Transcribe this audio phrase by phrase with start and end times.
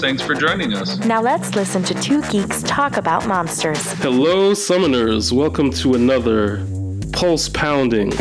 [0.00, 0.98] thanks for joining us.
[1.00, 3.92] Now let's listen to two geeks talk about monsters.
[3.94, 5.30] Hello, summoners.
[5.30, 6.66] Welcome to another
[7.12, 8.12] pulse pounding,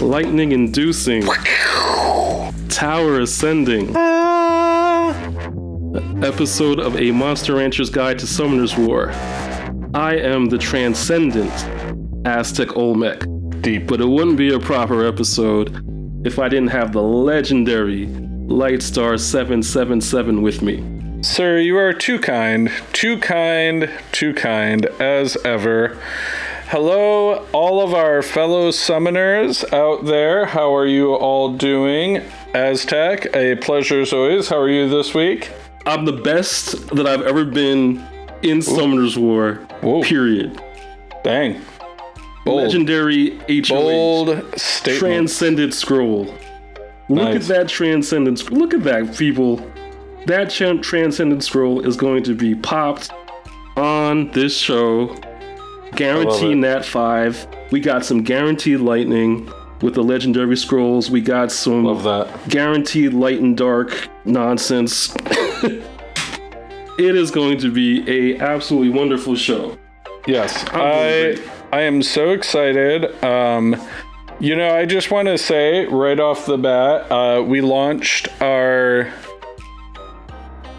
[0.00, 1.22] lightning inducing,
[2.68, 3.96] tower ascending
[6.22, 9.10] episode of A Monster Rancher's Guide to Summoner's War.
[9.94, 11.52] I am the transcendent
[12.26, 13.24] Aztec Olmec.
[13.62, 13.86] Deep.
[13.86, 15.80] But it wouldn't be a proper episode
[16.26, 18.06] if I didn't have the legendary
[18.46, 21.22] Lightstar 777 with me.
[21.22, 25.96] Sir, you are too kind, too kind, too kind, as ever.
[26.66, 30.46] Hello, all of our fellow summoners out there.
[30.46, 32.22] How are you all doing?
[32.54, 34.48] Aztec, a pleasure as always.
[34.48, 35.50] How are you this week?
[35.86, 38.04] I'm the best that I've ever been
[38.42, 39.54] in Summoner's War.
[39.80, 40.02] Whoa.
[40.02, 40.60] Period.
[41.22, 41.60] Dang.
[42.44, 42.64] Bold.
[42.64, 43.68] Legendary HOH.
[43.68, 44.98] Bold statement.
[44.98, 46.34] Transcendent scroll.
[47.08, 47.34] Look Nice.
[47.50, 48.60] at that transcendent scroll.
[48.60, 49.56] Look at that, people.
[50.26, 53.10] That tran- transcendent scroll is going to be popped
[53.76, 55.14] on this show.
[55.96, 56.56] Guarantee it.
[56.56, 57.46] Nat 5.
[57.70, 59.50] We got some guaranteed lightning
[59.82, 61.10] with the legendary scrolls.
[61.10, 62.48] We got some Love that.
[62.48, 65.14] guaranteed light and dark nonsense.
[65.66, 69.76] it is going to be a absolutely wonderful show.
[70.26, 71.36] Yes, I.
[71.72, 73.22] I am so excited.
[73.24, 73.74] Um,
[74.42, 79.14] you know, I just want to say right off the bat, uh, we launched our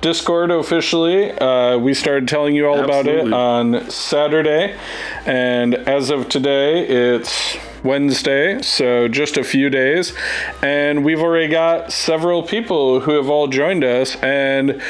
[0.01, 1.31] Discord officially.
[1.31, 4.77] Uh, we started telling you all about it on Saturday,
[5.25, 10.13] and as of today, it's Wednesday, so just a few days,
[10.61, 14.81] and we've already got several people who have all joined us, and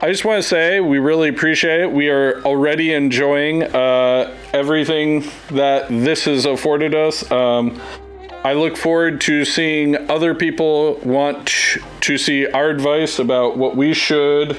[0.00, 1.90] I just want to say we really appreciate it.
[1.90, 7.28] We are already enjoying uh, everything that this has afforded us.
[7.32, 7.80] Um,
[8.44, 11.52] I look forward to seeing other people want
[12.02, 14.56] to see our advice about what we should,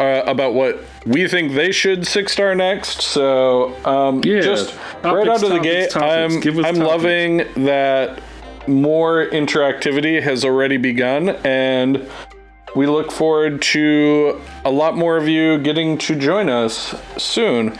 [0.00, 3.02] uh, about what we think they should six star next.
[3.02, 4.40] So um, Yeah.
[4.40, 5.96] just Topics, right out of the gate.
[5.96, 6.78] I'm I'm topics.
[6.78, 8.20] loving that
[8.66, 12.06] more interactivity has already begun and
[12.78, 17.76] we look forward to a lot more of you getting to join us soon.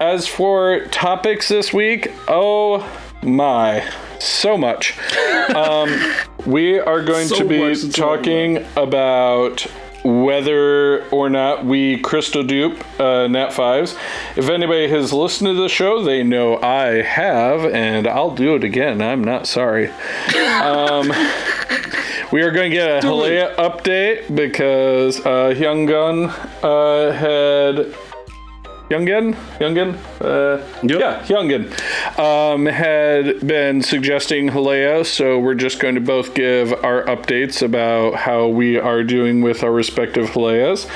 [0.00, 2.88] As for topics this week, oh
[3.22, 3.84] my,
[4.20, 4.96] so much.
[5.44, 6.14] Um,
[6.46, 9.60] we are going So to be talking about
[10.02, 13.94] whether or not we crystal dupe uh, Nat 5s.
[14.36, 18.64] If anybody has listened to the show, they know I have, and I'll do it
[18.64, 19.02] again.
[19.02, 19.90] I'm not sorry.
[20.34, 21.12] Um,
[22.32, 23.06] we are going to get a.
[23.06, 26.30] Hellea update because uh, Hyung Gun
[26.62, 27.94] uh, had.
[28.90, 29.34] Youngin?
[29.58, 29.96] Youngin?
[30.20, 31.00] Uh, Yep.
[31.00, 37.02] Yeah, Hyungin um, had been suggesting Hellea, so we're just going to both give our
[37.04, 40.86] updates about how we are doing with our respective Helleas.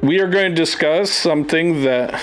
[0.00, 2.14] We are going to discuss something that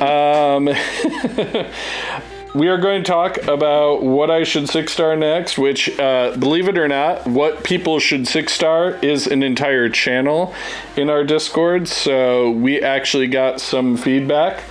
[0.00, 0.68] um,
[2.54, 6.68] we are going to talk about what I should six star next, which, uh, believe
[6.68, 10.54] it or not, what people should six star is an entire channel
[10.96, 11.88] in our Discord.
[11.88, 14.62] So we actually got some feedback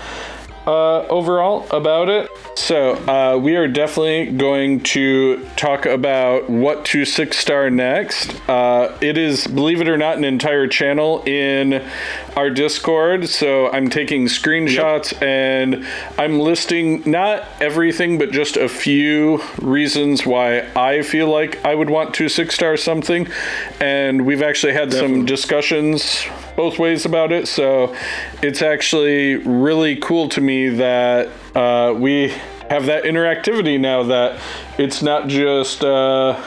[0.66, 2.30] uh, overall about it.
[2.58, 8.34] So uh, we are definitely going to talk about what to six star next.
[8.50, 11.88] Uh, it is, believe it or not, an entire channel in
[12.36, 13.30] our Discord.
[13.30, 15.86] So I'm taking screenshots and
[16.18, 21.92] I'm listing not everything, but just a few reasons why I feel like I would
[21.92, 23.28] want to six star something.
[23.80, 26.26] And we've actually had some discussions
[26.56, 27.48] both ways about it.
[27.48, 27.96] So
[28.42, 32.30] it's actually really cool to me that uh, we
[32.70, 34.40] have that interactivity now that
[34.78, 35.84] it's not just.
[35.84, 36.40] Uh,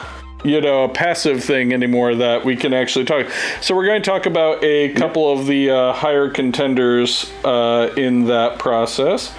[0.43, 3.27] you know, a passive thing anymore that we can actually talk.
[3.61, 8.25] So we're going to talk about a couple of the uh, higher contenders uh, in
[8.25, 9.35] that process,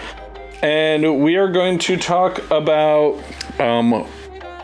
[0.62, 3.20] and we are going to talk about
[3.58, 4.06] um,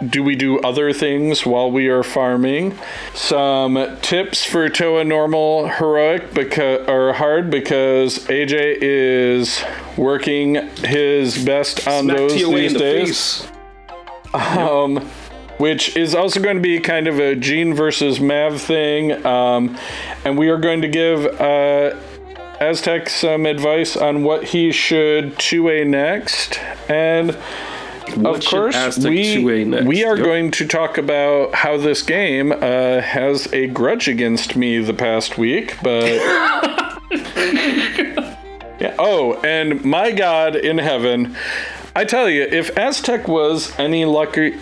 [0.06, 2.79] do we do other things while we are farming?
[3.15, 9.62] Some tips for Toa normal heroic because or hard because AJ is
[9.97, 13.43] working his best on Smack those these the days.
[13.43, 13.53] face.
[14.35, 15.09] Um,
[15.59, 19.25] which is also going to be kind of a Gene versus Mav thing.
[19.27, 19.77] Um,
[20.25, 21.97] and we are going to give uh,
[22.61, 26.59] Aztec some advice on what he should 2A next.
[26.89, 27.37] And
[28.16, 30.25] of course, we, we are Yep.
[30.25, 35.38] going to talk about how this game uh, has a grudge against me the past
[35.38, 36.05] week, but.
[38.81, 38.94] yeah.
[38.99, 41.37] Oh, and my God in heaven,
[41.94, 44.56] I tell you, if Aztec was any lucky.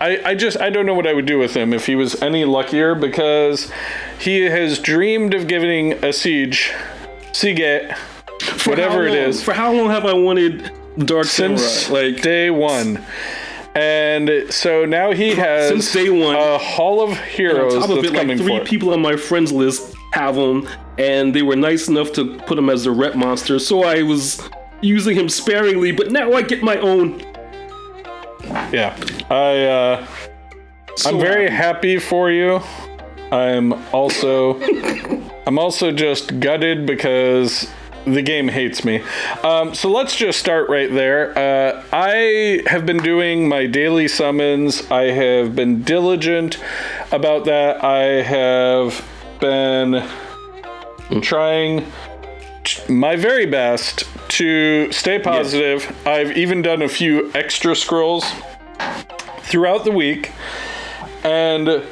[0.00, 2.20] I, I just I don't know what I would do with him if he was
[2.20, 3.70] any luckier because
[4.18, 6.72] he has dreamed of giving a siege,
[7.32, 7.92] Seagate,
[8.66, 11.88] whatever it is, For how long have I wanted Dark since?
[11.90, 13.04] Like day one.
[13.74, 16.36] And so now he has Since day one.
[16.36, 19.94] a Hall of on Heroes top of it, like three people on my friends list
[20.12, 20.68] have him,
[20.98, 23.58] and they were nice enough to put him as a rep monster.
[23.58, 24.46] So I was
[24.82, 27.20] using him sparingly, but now I get my own.
[28.70, 28.94] Yeah,
[29.30, 30.06] I uh,
[30.96, 31.94] So I'm very happy.
[31.94, 32.60] happy for you.
[33.30, 34.60] I'm also
[35.46, 37.70] I'm also just gutted because
[38.04, 39.02] the game hates me.
[39.42, 41.36] Um, so let's just start right there.
[41.38, 44.90] Uh, I have been doing my daily summons.
[44.90, 46.58] I have been diligent
[47.12, 47.82] about that.
[47.84, 49.04] I have
[49.40, 50.08] been
[51.20, 51.86] trying
[52.64, 55.94] t- my very best to stay positive.
[56.06, 58.24] I've even done a few extra scrolls
[59.40, 60.32] throughout the week.
[61.22, 61.84] And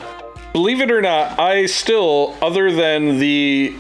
[0.53, 3.77] believe it or not, I still, other than the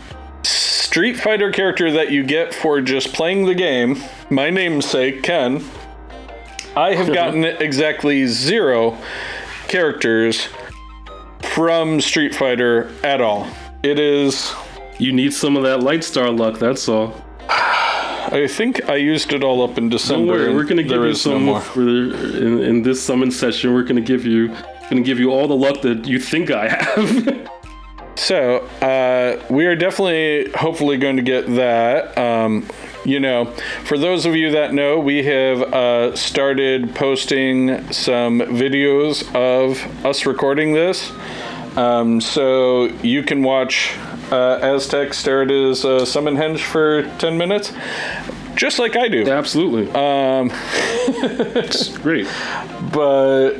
[0.90, 3.96] Street Fighter character that you get for just playing the game,
[4.28, 5.64] my namesake, Ken,
[6.74, 8.98] I have gotten exactly zero
[9.68, 10.48] characters
[11.54, 13.46] from Street Fighter at all.
[13.84, 14.52] It is.
[14.98, 16.58] You need some of that Light Star luck.
[16.58, 17.14] That's all.
[17.48, 20.38] I think I used it all up in December.
[20.38, 21.60] Don't worry, we're gonna give you no some more.
[21.60, 23.74] for in, in this summon session.
[23.74, 24.48] We're gonna give you
[24.88, 27.48] gonna give you all the luck that you think I have.
[28.20, 32.18] So, uh, we are definitely, hopefully, going to get that.
[32.18, 32.68] Um,
[33.02, 33.46] you know,
[33.86, 40.26] for those of you that know, we have uh, started posting some videos of us
[40.26, 41.10] recording this.
[41.78, 43.96] Um, so you can watch
[44.30, 47.72] uh, Aztec stare at his uh, summon henge for 10 minutes,
[48.54, 49.30] just like I do.
[49.30, 49.90] Absolutely.
[49.92, 50.50] Um,
[51.56, 52.26] It's great.
[52.92, 53.54] but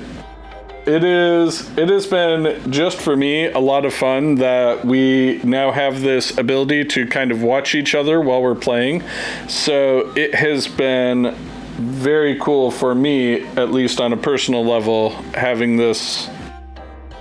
[0.87, 5.71] it is it has been just for me a lot of fun that we now
[5.71, 9.03] have this ability to kind of watch each other while we're playing
[9.47, 11.35] so it has been
[11.77, 16.29] very cool for me at least on a personal level having this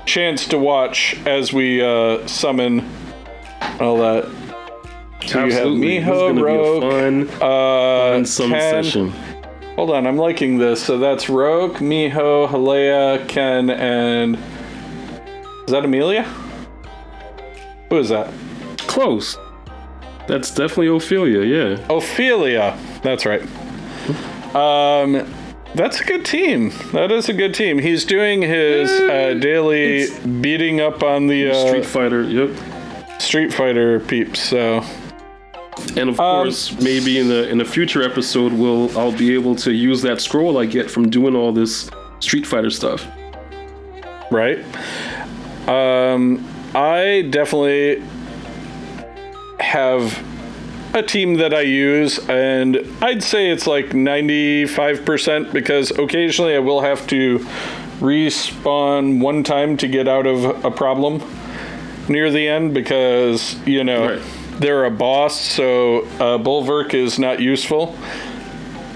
[0.06, 2.90] chance to watch as we uh, summon
[3.80, 4.30] all that
[5.26, 6.00] so you have Absolutely.
[6.00, 9.14] This is Miho, Rogue, fun, uh, fun Ken, session.
[9.80, 10.84] Hold on, I'm liking this.
[10.84, 16.24] So that's Rogue, Miho, Hellea, Ken, and is that Amelia?
[17.90, 18.30] Who is that?
[18.80, 19.38] Close.
[20.28, 21.44] That's definitely Ophelia.
[21.44, 21.86] Yeah.
[21.90, 22.78] Ophelia.
[23.04, 23.42] That's right.
[24.54, 25.26] Um,
[25.76, 26.74] that's a good team.
[26.92, 27.80] That is a good team.
[27.80, 32.24] He's doing his uh, daily it's- beating up on the uh, Street Fighter.
[32.24, 33.22] Yep.
[33.22, 34.42] Street Fighter peeps.
[34.42, 34.84] So
[35.98, 39.56] And of Um, course, maybe in the in a future episode, we'll I'll be able
[39.58, 41.90] to use that scroll I get from doing all this
[42.20, 43.06] Street Fighter stuff.
[44.32, 44.60] right?
[45.68, 46.46] Um,
[46.76, 48.02] I definitely
[49.60, 50.24] have
[50.94, 56.82] a team that I use, and I'd say it's like 95% because occasionally I will
[56.82, 57.40] have to
[58.00, 61.22] respawn one time to get out of a problem
[62.08, 64.22] near the end because, you know, Right.
[64.60, 67.98] They're a boss, so uh, Bulwark is not useful.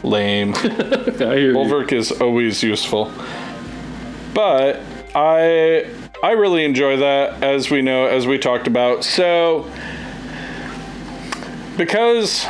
[0.04, 0.54] Lame.
[0.56, 1.54] Hear you.
[1.54, 3.12] Bulwark is always useful.
[4.34, 4.82] But
[5.16, 5.90] I
[6.22, 9.04] I really enjoy that as we know as we talked about.
[9.04, 9.70] So
[11.78, 12.46] because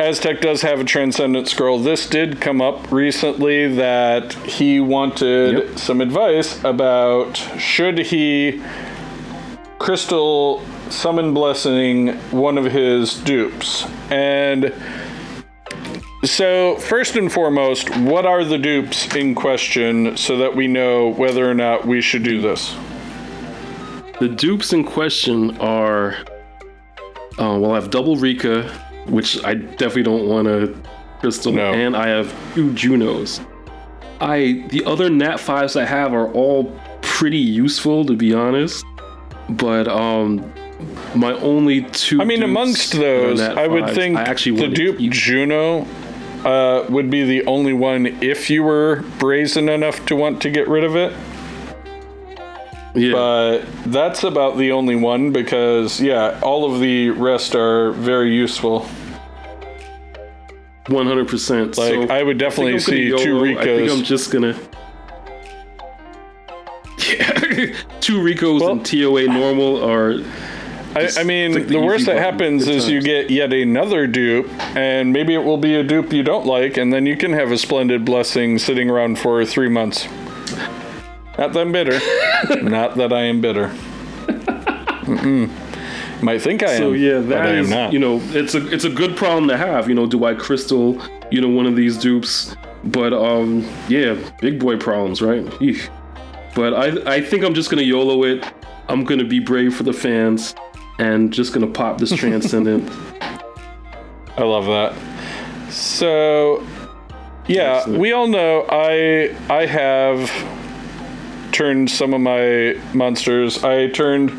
[0.00, 5.78] Aztec does have a transcendent scroll, this did come up recently that he wanted Yep.
[5.78, 8.62] some advice about should he
[9.78, 13.84] crystal summon blessing one of his dupes.
[14.10, 14.72] And
[16.24, 21.48] so, first and foremost, what are the dupes in question so that we know whether
[21.48, 22.74] or not we should do this?
[24.18, 26.14] The dupes in question are,
[27.38, 28.68] uh, well, I have double Rika,
[29.06, 30.74] which I definitely don't want to
[31.20, 31.72] crystal, No.
[31.72, 33.40] and I have two Junos.
[34.20, 38.84] I the other Nat fives I have are all pretty useful to be honest,
[39.50, 40.52] but um,
[41.16, 42.20] my only two.
[42.20, 44.98] I mean, amongst those, I would fives, think I actually the dupe.
[45.10, 45.86] Juno
[46.44, 50.68] uh, would be the only one if you were brazen enough to want to get
[50.68, 51.12] rid of it.
[52.94, 53.12] Yeah.
[53.12, 58.86] But that's about the only one because, yeah, all of the rest are very useful.
[60.88, 61.76] One hundred percent.
[61.76, 63.58] Like, I would definitely see two Rikas.
[63.58, 64.58] I think I'm just gonna.
[67.08, 70.14] Yeah, two Rikas Well- and TOA normal are.
[70.96, 75.12] I, I mean, the the, worst that happens is you get yet another dupe, and
[75.12, 77.58] maybe it will be a dupe you don't like, and then you can have a
[77.58, 80.06] splendid blessing sitting around for three months.
[81.38, 82.00] Not that I'm bitter.
[82.62, 83.68] Not that I am bitter.
[85.06, 85.50] Mm-mm.
[86.22, 87.92] Might think I So am, yeah, but that I am not.
[87.92, 89.88] you know it's a it's a good problem to have.
[89.88, 91.00] You know, do I crystal
[91.30, 92.56] you know one of these dupes?
[92.84, 95.46] But um yeah, big boy problems, right?
[95.60, 95.90] Eek.
[96.54, 98.50] But I I think I'm just gonna YOLO it.
[98.88, 100.54] I'm gonna be brave for the fans,
[100.98, 102.90] and just gonna pop this transcendent.
[104.36, 104.94] I love that.
[105.72, 106.66] So,
[107.46, 108.00] yeah, Excellent.
[108.00, 110.30] we all know I I have
[111.52, 113.64] turned some of my monsters.
[113.64, 114.30] I turned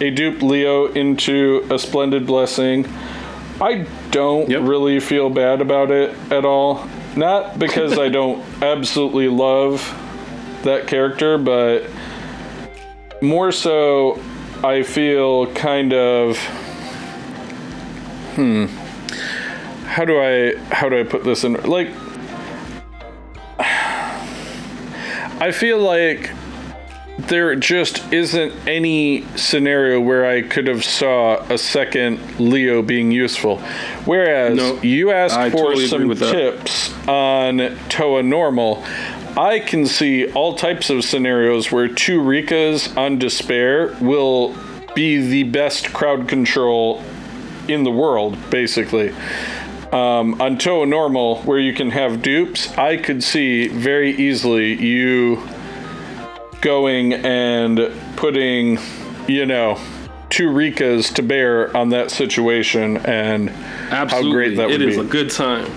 [0.00, 2.86] a dupe Leo into a splendid blessing.
[3.60, 4.62] I don't Yep.
[4.62, 6.84] really feel bad about it at all.
[7.16, 9.80] Not because I don't absolutely love
[10.64, 11.84] that character, but
[13.22, 14.18] more so
[14.64, 16.38] I feel kind of
[18.36, 18.66] hmm
[19.84, 21.90] how do I how do I put this in like
[25.38, 26.30] I feel like
[27.18, 33.58] there just isn't any scenario where I could have saw a second Leo being useful.
[34.04, 38.84] Whereas No, you asked I for totally some tips on Toa Normal.
[39.36, 44.54] I can see all types of scenarios where two Rikas on Despair will
[44.94, 47.02] be the best crowd control
[47.66, 49.12] in the world, basically.
[49.92, 55.42] Um, on Toa Normal, where you can have dupes, I could see very easily you
[56.60, 58.78] going and putting,
[59.26, 59.78] you know,
[60.30, 64.96] two Rikas to bear on that situation and Absolutely, how great that would it is
[64.96, 65.02] be.
[65.02, 65.70] a good time.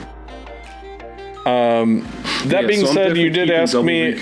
[2.46, 4.14] That Yeah, being so said, you did ask me.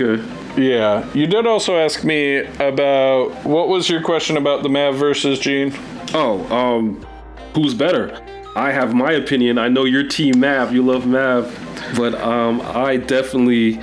[0.58, 5.38] Yeah, you did also ask me about what was your question about the Mav versus
[5.40, 5.74] Gene?
[6.14, 7.06] Oh, um,
[7.54, 8.22] who's better?
[8.56, 9.58] I have my opinion.
[9.58, 11.54] I know your team Mav, you love Mav,
[11.98, 13.82] but um, I definitely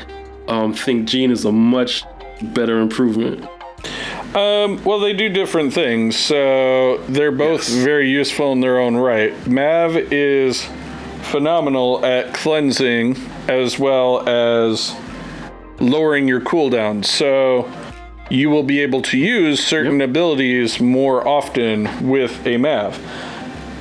[0.48, 2.04] um think Gene is a much
[2.42, 3.44] better improvement.
[4.34, 7.84] Um, well, they do different things, so they're both Yes.
[7.84, 9.34] very useful in their own right.
[9.46, 10.66] Mav is
[11.24, 13.14] phenomenal at cleansing
[13.48, 14.94] as well as
[15.80, 17.70] lowering your cooldown, so
[18.30, 22.98] you will be able to use certain abilities more often with a Mav.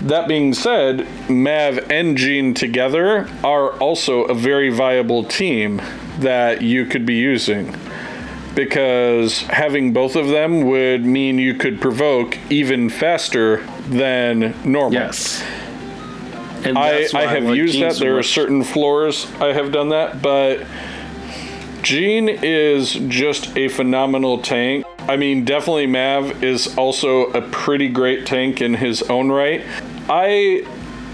[0.02, 5.82] That being said, Mav and Gene together are also a very viable team
[6.20, 7.76] that you could be using
[8.56, 14.94] because having both of them would mean you could provoke even faster than normal.
[14.94, 15.44] Yes.
[16.64, 17.96] And I, that's why I have like used Gene that.
[17.96, 18.28] so There are much.
[18.34, 20.66] certain floors I have done that, but
[21.82, 24.86] Gene is just a phenomenal tank.
[25.00, 29.64] I mean, definitely Mav is also a pretty great tank in his own right.
[30.08, 30.66] I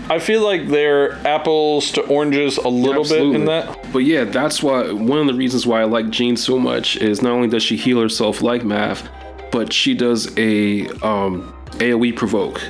[0.09, 3.45] I feel like they're apples to oranges a little bit in Absolutely.
[3.45, 3.91] that.
[3.93, 7.21] But yeah, that's why one of the reasons why I like Jean so much is
[7.21, 9.09] not only does she heal herself like Mav,
[9.51, 12.61] but she does a um, AOE provoke,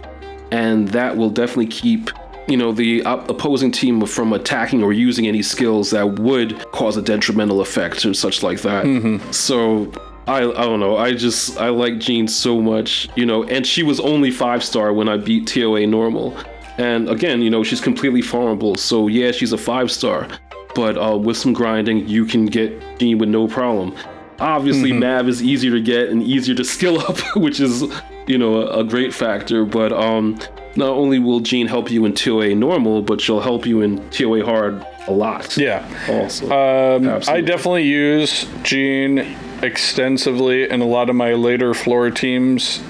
[0.51, 2.09] and that will definitely keep
[2.47, 6.97] you know the op- opposing team from attacking or using any skills that would cause
[6.97, 8.85] a detrimental effect or such like that.
[9.33, 9.91] So.
[10.29, 10.97] I, I don't know.
[10.97, 14.91] I just I like Jean so much, you know, and she was only five star
[14.91, 16.37] when I beat TOA normal.
[16.77, 18.77] And again, you know, she's completely farmable.
[18.77, 20.27] So yeah, she's a five star.
[20.75, 23.95] But uh, with some grinding, you can get Jean with no problem.
[24.39, 27.83] Obviously, Mav is easier to get and easier to skill up, which is,
[28.27, 29.65] you know, a, a great factor.
[29.65, 30.37] But um,
[30.77, 34.45] not only will Jean help you in TOA normal, but she'll help you in TOA
[34.45, 35.57] hard a lot.
[35.57, 35.87] Yeah.
[36.09, 36.45] Also.
[36.45, 42.81] Um, I definitely use Gene extensively in a lot of my later floor teams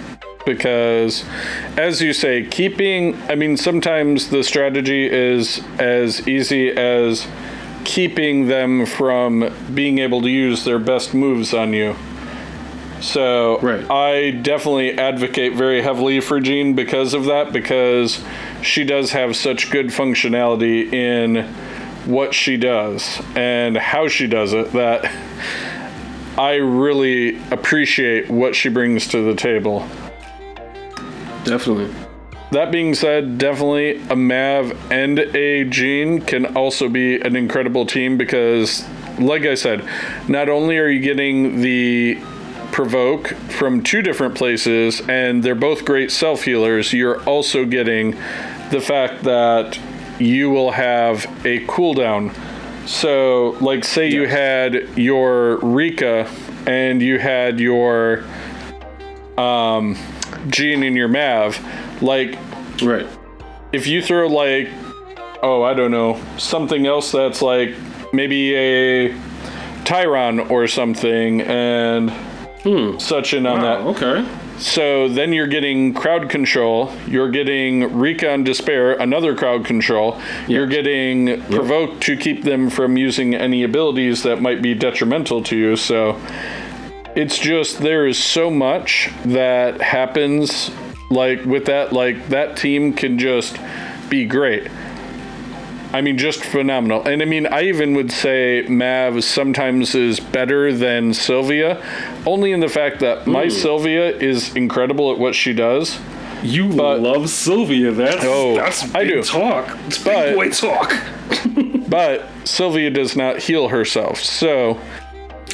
[0.45, 1.25] because,
[1.77, 7.27] as you say, keeping, I mean, sometimes the strategy is as easy as
[7.83, 11.95] keeping them from being able to use their best moves on you.
[13.01, 13.89] So Right.
[13.89, 18.23] I definitely advocate very heavily for Jean because of that, because
[18.61, 21.45] she does have such good functionality in
[22.05, 25.11] what she does and how she does it that
[26.37, 29.87] I really appreciate what she brings to the table.
[31.43, 31.93] Definitely.
[32.51, 38.17] That being said, definitely a Mav and a Gene can also be an incredible team
[38.17, 38.87] because,
[39.19, 39.83] like I said,
[40.29, 42.21] not only are you getting the
[42.77, 48.11] provoke from two different places, and they're both great self healers, you're also getting
[48.69, 49.79] the fact that
[50.19, 52.31] you will have a cooldown.
[52.87, 56.31] So, like, say you had your Rika
[56.67, 58.23] and you had your
[59.39, 59.97] um,
[60.49, 61.59] Gene in your Mav,
[62.03, 62.37] like,
[62.83, 63.07] Right.
[63.71, 64.69] if you throw like
[65.41, 67.73] oh i don't know something else that's like
[68.13, 69.09] maybe a
[69.83, 72.11] tyron or something and
[72.67, 72.97] Hmm.
[72.99, 74.25] such in on Oh, that okay.
[74.57, 76.91] so then you're getting crowd control.
[77.07, 80.19] You're getting recon despair another crowd control.
[80.47, 85.55] You're getting provoked to keep them from using any abilities that might be detrimental to
[85.55, 85.75] you.
[85.77, 86.19] So
[87.15, 90.69] it's just there is so much that happens
[91.09, 93.57] like with that like that team can just
[94.09, 94.67] be great
[95.97, 100.71] i mean just phenomenal and i mean i even would say mav sometimes is better
[100.73, 101.69] than sylvia
[102.25, 105.99] only in the fact that my sylvia is incredible at what she does
[106.43, 107.91] You But- love Sylvia.
[107.91, 109.23] That's Oh, that's I big do.
[109.23, 109.65] talk.
[109.87, 110.89] It's But- big boy talk.
[111.89, 114.79] but sylvia does not heal herself so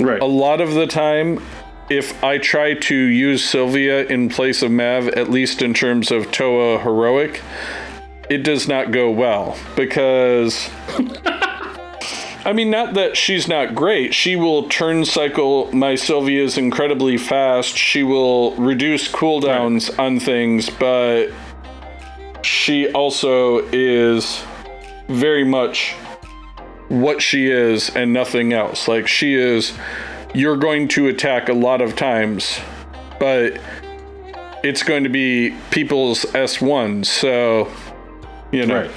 [0.01, 0.21] Right.
[0.21, 1.39] a lot of the time
[1.89, 6.31] if I try to use Sylvia in place of Mav, at least in terms of
[6.31, 7.41] Toa heroic,
[8.33, 10.69] it does not go well because.
[12.45, 14.13] I mean, not that she's not great.
[14.13, 17.77] She will turn cycle my Sylvia's incredibly fast.
[17.77, 21.29] She will reduce cooldowns on things, but
[22.41, 24.43] she also is
[25.07, 25.93] very much
[26.89, 28.89] what she is and nothing else.
[28.89, 29.71] Like, she is
[30.33, 32.59] you're going to attack a lot of times,
[33.19, 33.57] but
[34.63, 37.05] it's going to be people's S1.
[37.05, 37.71] So,
[38.53, 38.91] you know, Right.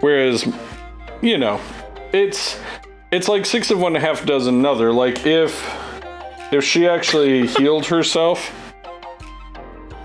[0.00, 0.46] whereas,
[1.22, 1.60] you know,
[2.12, 2.58] it's
[3.12, 4.92] it's like six of one and a half dozen another.
[4.92, 5.64] Like if
[6.52, 8.52] if she actually healed herself,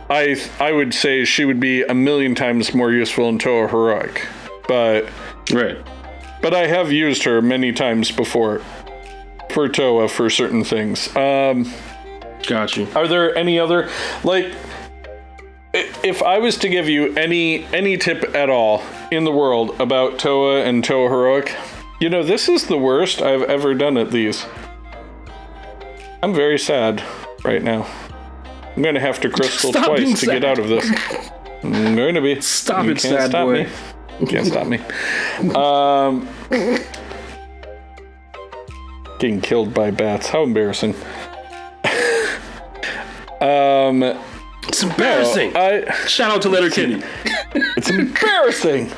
[0.10, 4.27] I I would say she would be a million times more useful in Toa Heroic.
[4.68, 5.06] But
[5.51, 5.77] Right.
[6.42, 8.62] but I have used her many times before
[9.50, 11.16] for Toa for certain things.
[11.16, 11.72] Um,
[12.48, 12.88] Got you.
[12.96, 13.90] are there any other
[14.24, 14.51] like
[16.03, 20.20] if I was to give you any any tip at all in the world about
[20.20, 21.55] Toa and Toa Heroic,
[22.00, 24.46] you know this is the worst I've ever done at these.
[26.24, 27.03] I'm very sad
[27.44, 27.88] right now.
[28.75, 30.90] I'm gonna have to crystal Stop twice to get out of this.
[31.64, 32.40] I'm going to be.
[32.42, 33.64] Stop You it, can't sad stop boy.
[33.64, 33.70] Me.
[34.20, 34.79] You can't stop me.
[35.55, 36.29] Um,
[39.20, 40.27] getting killed by bats.
[40.27, 40.96] How embarrassing.
[43.42, 44.18] um,
[44.68, 45.56] It's embarrassing.
[45.56, 45.90] I.
[46.08, 47.01] Shout out to Letter Kitty.
[47.78, 48.90] It's embarrassing.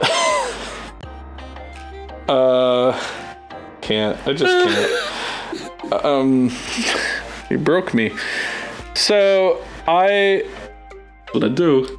[2.28, 3.00] uh,
[3.80, 4.18] can't.
[4.26, 4.44] I just
[5.90, 6.04] can't.
[6.04, 6.50] Um,
[7.50, 8.12] you broke me.
[8.94, 10.44] So I
[11.32, 11.96] What I do?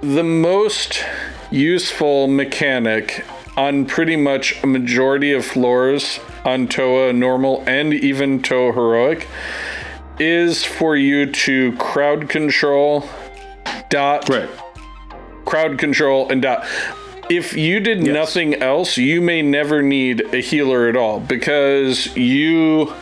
[0.00, 1.04] the most
[1.50, 3.24] useful mechanic
[3.56, 9.26] on pretty much a majority of floors on Toa normal and even Toa heroic
[10.20, 13.08] is for you to crowd control
[13.88, 14.48] dot Right.
[15.44, 16.66] crowd control and dot
[17.30, 22.92] if you did nothing else you may never need a healer at all because you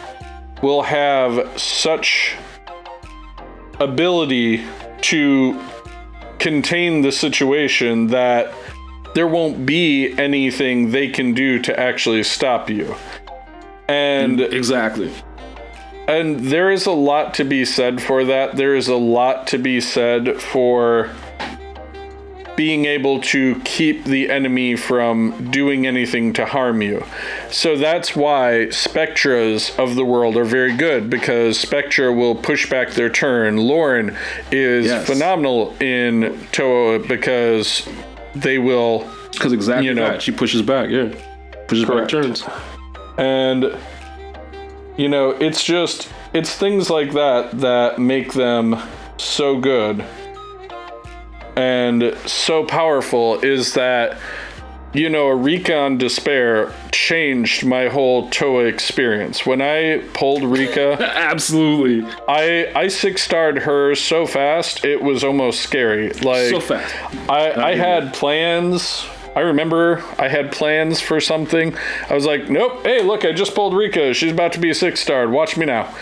[0.62, 2.34] will have such
[3.78, 4.64] ability
[5.02, 5.60] to
[6.38, 8.52] contain the situation that
[9.14, 12.94] there won't be anything they can do to actually stop you.
[13.88, 15.10] And Exactly.
[16.08, 18.56] And there is a lot to be said for that.
[18.56, 21.10] There is a lot to be said for
[22.56, 27.04] being able to keep the enemy from doing anything to harm you.
[27.50, 32.92] So that's why Spectras of the world are very good because Spectra will push back
[32.92, 33.58] their turn.
[33.58, 34.16] Lauren
[34.50, 35.06] is Yes.
[35.06, 37.86] phenomenal in Toa because
[38.34, 40.12] they will Because exactly You know.
[40.12, 40.22] that.
[40.22, 40.88] She pushes back.
[40.88, 41.08] Yeah.
[41.68, 42.10] Pushes Correct.
[42.10, 42.42] back turns.
[43.18, 43.76] And
[44.96, 48.76] you know, it's just it's things like that that make them
[49.18, 50.04] so good
[51.56, 54.18] and so powerful is that
[54.92, 59.44] you know, a recon despair changed my whole Toa experience.
[59.44, 62.10] When I pulled Rika, Absolutely.
[62.26, 66.10] I I six starred her so fast it was almost scary.
[66.14, 66.94] Like So fast.
[67.28, 67.76] I, I agree.
[67.82, 69.06] had plans.
[69.36, 71.76] I remember I had plans for something.
[72.08, 72.82] I was like, nope.
[72.84, 74.14] Hey, look, I just pulled Rika.
[74.14, 75.28] She's about to be a six star.
[75.28, 75.94] Watch me now.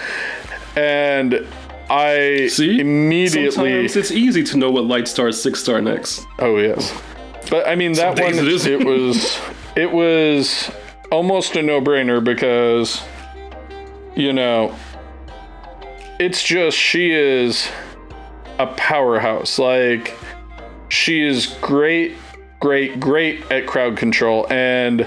[0.77, 1.45] And
[1.91, 2.81] I See?
[2.81, 3.51] immediately.
[3.51, 6.25] Sometimes it's easy to know what light star six star next.
[6.39, 6.97] Oh yes,
[7.51, 8.35] but I mean that Some one.
[8.39, 8.67] it.
[8.67, 9.41] It was
[9.77, 10.71] it was
[11.11, 13.03] almost a no brainer because
[14.17, 14.75] you know
[16.19, 17.69] it's just she is
[18.59, 19.59] a powerhouse.
[19.59, 20.17] Like
[20.89, 22.17] she is great,
[22.65, 25.07] great, great at crowd control, and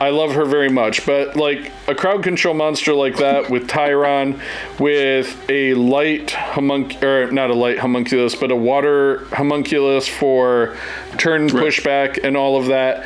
[0.00, 1.04] I love her very much.
[1.04, 4.40] But like a crowd control monster like that with Tyron,
[4.80, 10.74] with a light homunc or not a light homunculus, but a water homunculus for
[11.18, 13.04] turn pushback and all of that.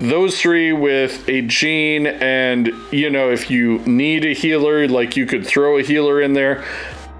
[0.00, 5.26] Those three with a Jean, and you know, if you need a healer, like you
[5.26, 6.64] could throw a healer in there.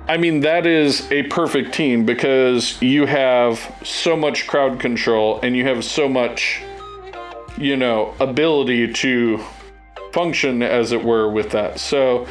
[0.09, 5.57] I mean, that is a perfect team because you have so much crowd control and
[5.57, 6.61] you have so much,
[7.57, 9.41] you know, ability to
[10.13, 11.79] function, as it were, with that.
[11.79, 12.27] So,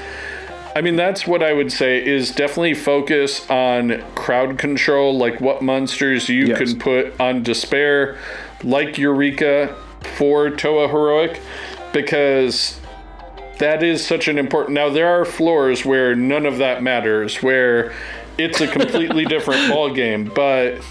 [0.76, 5.62] I mean, that's what I would say is definitely focus on crowd control, like what
[5.62, 6.58] monsters you Yes.
[6.58, 8.18] can put on despair,
[8.64, 9.76] like Eureka
[10.18, 11.40] for Toa Heroic,
[11.94, 12.81] because
[13.62, 14.76] that is such an important.
[14.76, 17.94] Now there are floors where none of that matters, where
[18.38, 20.26] it's a completely different ball game.
[20.36, 20.82] But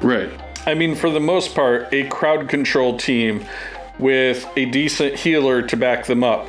[0.00, 0.30] Right.
[0.66, 3.44] I mean, for the most part, a crowd control team
[3.98, 6.46] with a decent healer to back them up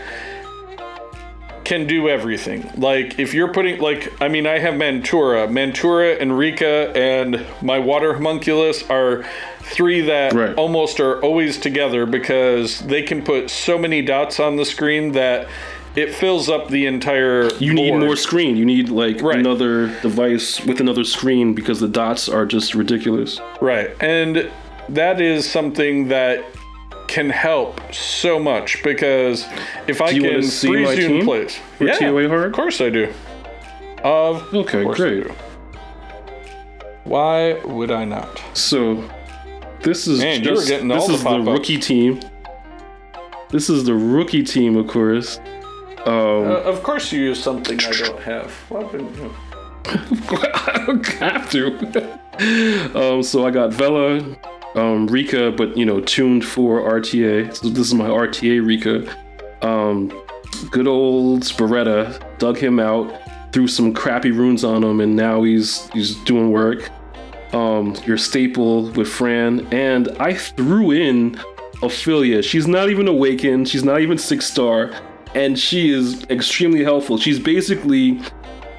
[1.63, 2.69] can do everything.
[2.77, 7.77] Like if you're putting like I mean I have Mantura, Mantura and Rika and my
[7.77, 9.25] water homunculus are
[9.71, 10.55] three that Right.
[10.55, 15.47] almost are always together because they can put so many dots on the screen that
[15.95, 18.03] it fills up the entire You need board.
[18.03, 18.55] more screen.
[18.55, 19.39] You need like Right.
[19.39, 23.39] another device with another screen because the dots are just ridiculous.
[23.61, 23.89] Right.
[23.99, 24.49] And
[24.89, 26.43] that is something that
[27.07, 29.45] can help so much because
[29.87, 31.59] if I Do you can see freeze my you in team place.
[31.79, 32.45] yeah, TOA hard?
[32.47, 33.07] Of course I do.
[34.03, 35.25] Of Okay, great.
[37.05, 38.41] Why would I not?
[38.53, 39.03] So
[39.83, 41.47] this is Man, you just getting this all the is the pop-ups.
[41.47, 42.19] rookie team.
[43.49, 45.39] This is the rookie team, of course.
[46.05, 48.51] Um, Uh, of course you use something I don't have.
[48.69, 48.93] What?
[50.69, 51.69] I don't have to.
[52.95, 54.21] um, so I got Vela,
[54.75, 57.55] um, Rika, but you know, tuned for RTA.
[57.55, 59.05] So this is my RTA Rika.
[59.61, 60.09] Um,
[60.71, 63.11] good old Beretta dug him out,
[63.53, 66.89] threw some crappy runes on him, and now he's he's doing work.
[67.53, 71.39] Um, your staple with Fran, and I threw in
[71.81, 72.41] Ophelia.
[72.41, 73.69] She's not even awakened.
[73.69, 74.91] She's not even six star,
[75.33, 77.17] and she is extremely helpful.
[77.17, 78.19] She's basically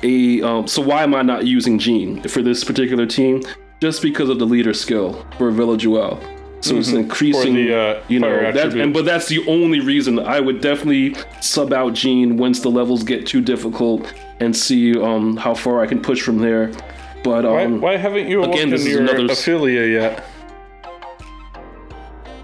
[0.02, 3.42] a um, so why am I not using Jean for this particular team?
[3.81, 6.20] Just because of the leader skill for Villa Jewel.
[6.61, 7.68] So it's increasing, Mm-hmm.
[7.68, 11.72] The, uh, you know, that, and but that's the only reason I would definitely sub
[11.72, 16.00] out Jean once the levels get too difficult and see um, how far I can
[16.02, 16.72] push from there.
[17.22, 20.24] But Why, um, why haven't you again, this is your another Ophelia yet?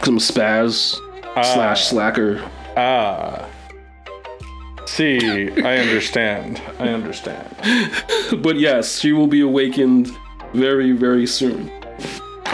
[0.05, 1.01] some spaz
[1.35, 2.43] slash slacker.
[2.77, 3.49] Ah.
[4.87, 6.61] See, I understand.
[6.79, 7.49] I understand.
[8.43, 10.11] but yes, she will be awakened
[10.53, 11.71] very, very soon.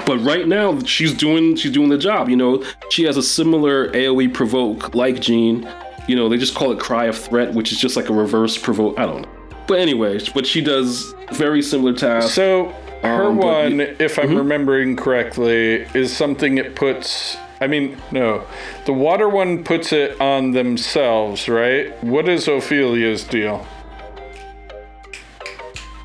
[0.06, 2.28] But right now, she's doing she's doing the job.
[2.28, 5.68] You know, she has a similar AOE provoke like Jean.
[6.06, 8.56] You know, they just call it Cry of Threat, which is just like a reverse
[8.56, 8.98] provoke.
[8.98, 9.39] I don't know.
[9.70, 12.34] But anyway, but she does very similar tasks.
[12.34, 17.36] So her Um, one, y- if I'm remembering correctly, is something it puts.
[17.60, 18.42] I mean, no,
[18.86, 21.92] the water one puts it on themselves, right?
[22.02, 23.64] What is Ophelia's deal?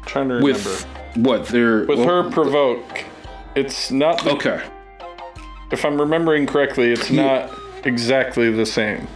[0.05, 0.45] trying to remember.
[0.53, 3.03] with what they're With well, her provoke,
[3.55, 4.23] it's not.
[4.23, 4.61] The, Okay.
[5.71, 7.49] If I'm remembering correctly, it's not
[7.83, 9.07] exactly the same.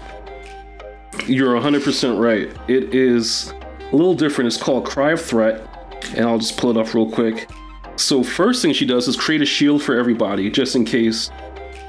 [1.28, 2.50] You're 100% right.
[2.68, 3.54] It is
[3.92, 4.48] a little different.
[4.48, 5.62] It's called Cry of Threat,
[6.16, 7.50] and I'll just pull it up real quick.
[7.96, 11.30] So first thing she does is create a shield for everybody, just in case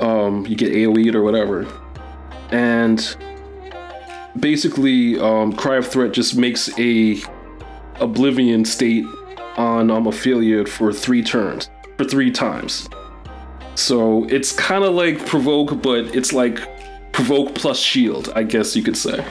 [0.01, 1.67] um, you get AOE'd or whatever.
[2.51, 3.17] And
[4.39, 7.21] basically, um, Cry of Threat just makes a
[8.01, 9.05] Oblivion state
[9.57, 12.89] on um, Ophelia for three turns, for three times.
[13.75, 16.59] So it's kind of like Provoke, but it's like
[17.13, 19.25] Provoke plus Shield, I guess you could say.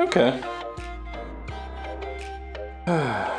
[0.00, 0.40] Okay.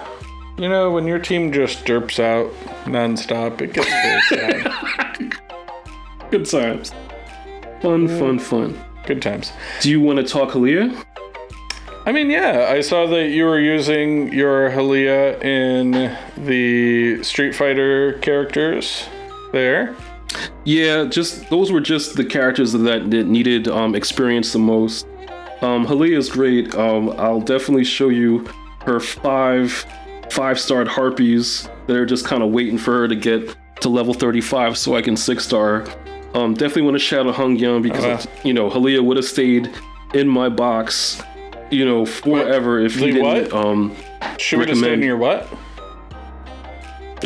[0.58, 2.52] You know, when your team just derps out
[2.86, 4.22] nonstop, it gets very
[4.64, 5.36] sad.
[6.32, 6.92] Good times.
[7.80, 8.84] Fun, fun, fun.
[9.06, 9.52] Good times.
[9.82, 11.06] Do you want to talk Hellea?
[12.08, 18.14] I mean, yeah, I saw that you were using your Hellea in the Street Fighter
[18.14, 19.08] characters
[19.52, 19.96] there.
[20.64, 25.06] Yeah, just those were just the characters that, that needed um, experience the most.
[25.62, 26.74] Um, Halia is great.
[26.74, 28.48] Um, I'll definitely show you
[28.88, 29.86] her five
[30.32, 34.14] five starred harpies that are just kind of waiting for her to get to level
[34.14, 35.86] 35 so I can six star.
[36.34, 38.28] Um, definitely want to shout out Hung Young because Uh-huh.
[38.44, 39.70] you know Hellea would have stayed
[40.14, 41.22] in my box,
[41.70, 43.24] you know, forever if he didn't.
[43.24, 43.54] what?
[43.54, 43.96] Um,
[44.38, 45.48] Should we just stay in your what?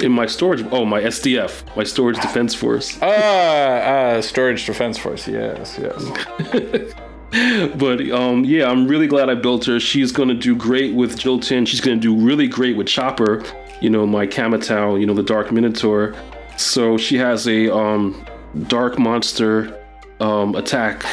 [0.02, 2.98] In my storage, oh my SDF, my storage defense force.
[3.02, 5.28] Ah, ah, Storage Defense Force.
[5.28, 6.94] Yes, yes.
[7.78, 9.80] But um, yeah, I'm really glad I built her.
[9.80, 11.66] She's gonna do great with Jilton.
[11.66, 13.44] She's gonna do really great with Chopper.
[13.80, 15.00] You know, my Kamatau.
[15.00, 16.16] You know, the Dark Minotaur.
[16.58, 18.26] So she has a um,
[18.68, 19.82] Dark Monster
[20.20, 21.06] um, attack.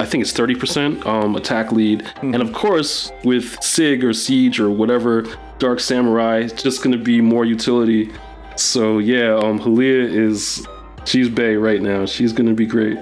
[0.00, 2.10] I think it's 30% um, attack lead.
[2.22, 5.24] And of course, with Sig or Siege or whatever
[5.58, 8.10] Dark Samurai, it's just gonna be more utility.
[8.56, 10.66] So yeah, um, Hellea is
[11.04, 12.06] she's Bay right now.
[12.06, 12.98] She's gonna be great.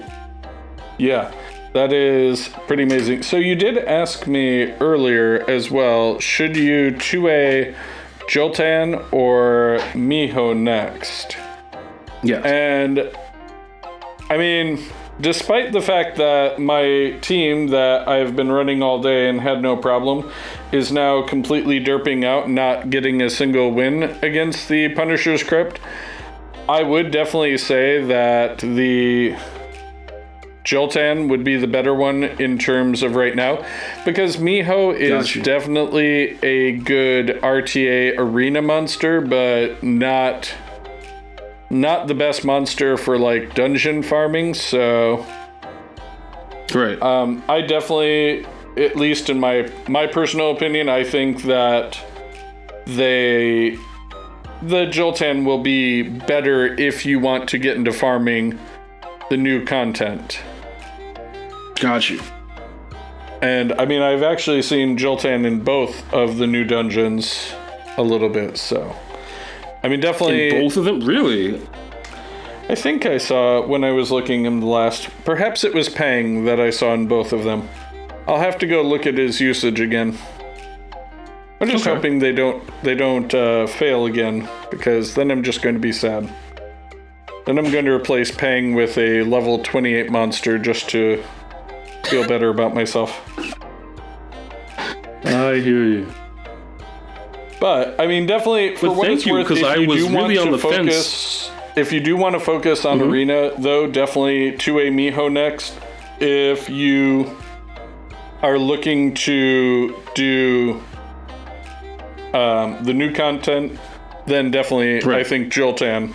[0.98, 1.32] Yeah,
[1.74, 3.22] that is pretty amazing.
[3.22, 7.74] So you did ask me earlier as well, should you 2A
[8.28, 11.36] Joltan or Miho next?
[12.22, 12.40] Yeah.
[12.40, 13.10] And
[14.30, 14.82] I mean,
[15.20, 19.76] despite the fact that my team that I've been running all day and had no
[19.76, 20.30] problem
[20.72, 25.80] is now completely derping out, not getting a single win against the Punisher's Crypt,
[26.68, 29.36] I would definitely say that the
[30.64, 33.64] Joltan would be the better one in terms of right now
[34.04, 35.42] because Miho is Got you.
[35.42, 40.54] definitely a good RTA arena monster, but not
[41.68, 44.54] not the best monster for like dungeon farming.
[44.54, 45.26] So
[46.74, 47.00] Right.
[47.02, 48.46] um, I definitely,
[48.76, 51.98] at least in my my personal opinion, I think that
[52.86, 53.76] they
[54.62, 58.58] the Joltan will be better if you want to get into farming
[59.28, 60.40] the new content.
[61.82, 62.20] Got you.
[63.42, 67.52] And I mean, I've actually seen Joltan in both of the new dungeons
[67.96, 68.94] a little bit, so.
[69.82, 70.50] I mean, definitely.
[70.50, 71.60] In both of them, really?
[72.68, 75.08] I think I saw when I was looking in the last.
[75.24, 77.68] Perhaps it was Pang that I saw in both of them.
[78.28, 80.16] I'll have to go look at his usage again.
[81.60, 81.94] I'm just Okay.
[81.96, 85.92] hoping they don't they don't uh, fail again because then I'm just going to be
[85.92, 86.32] sad.
[87.44, 91.22] Then I'm going to replace Pang with a level 28 monster just to
[92.06, 93.20] feel better about myself.
[95.24, 96.06] I hear you.
[97.60, 99.98] But I mean, definitely for But what thank it's you, worth, if I you was
[99.98, 100.74] do want really on to the fence.
[100.74, 100.88] Mm-hmm.
[100.88, 105.78] focus, if you do want to focus on arena, though, definitely two A Miho next.
[106.20, 107.36] If you
[108.42, 110.82] are looking to do
[112.34, 113.78] um, the new content,
[114.26, 116.14] then definitely I think Joltan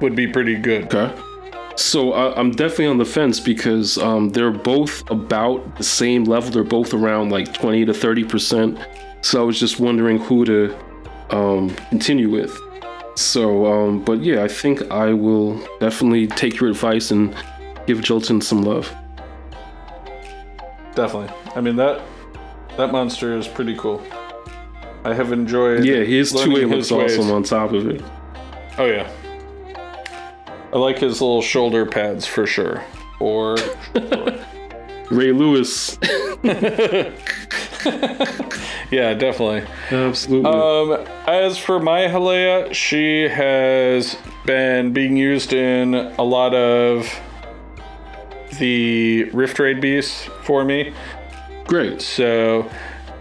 [0.00, 0.92] would be pretty good.
[0.94, 1.14] Okay.
[1.80, 6.50] So I, I'm definitely on the fence because um, they're both about the same level.
[6.50, 8.78] They're both around like 20 to 30 percent.
[9.22, 10.76] So I was just wondering who to
[11.30, 12.56] um, continue with.
[13.16, 17.34] So, um, but yeah, I think I will definitely take your advice and
[17.86, 18.94] give Jolton some love.
[20.94, 21.34] Definitely.
[21.56, 22.02] I mean that
[22.76, 24.04] that monster is pretty cool.
[25.04, 25.84] I have enjoyed.
[25.86, 27.18] Yeah, his two A looks ways.
[27.18, 28.02] awesome on top of it.
[28.76, 29.10] Oh yeah.
[30.72, 32.84] I like his little shoulder pads for sure.
[33.18, 33.56] Or
[35.10, 35.98] Ray Lewis,
[38.90, 39.64] yeah, definitely.
[39.90, 40.50] absolutely.
[40.50, 47.12] Um, as for my Hellea, she has been being used in a lot of
[48.58, 50.94] the Rift Raid beasts for me.
[51.64, 52.00] Great.
[52.00, 52.70] So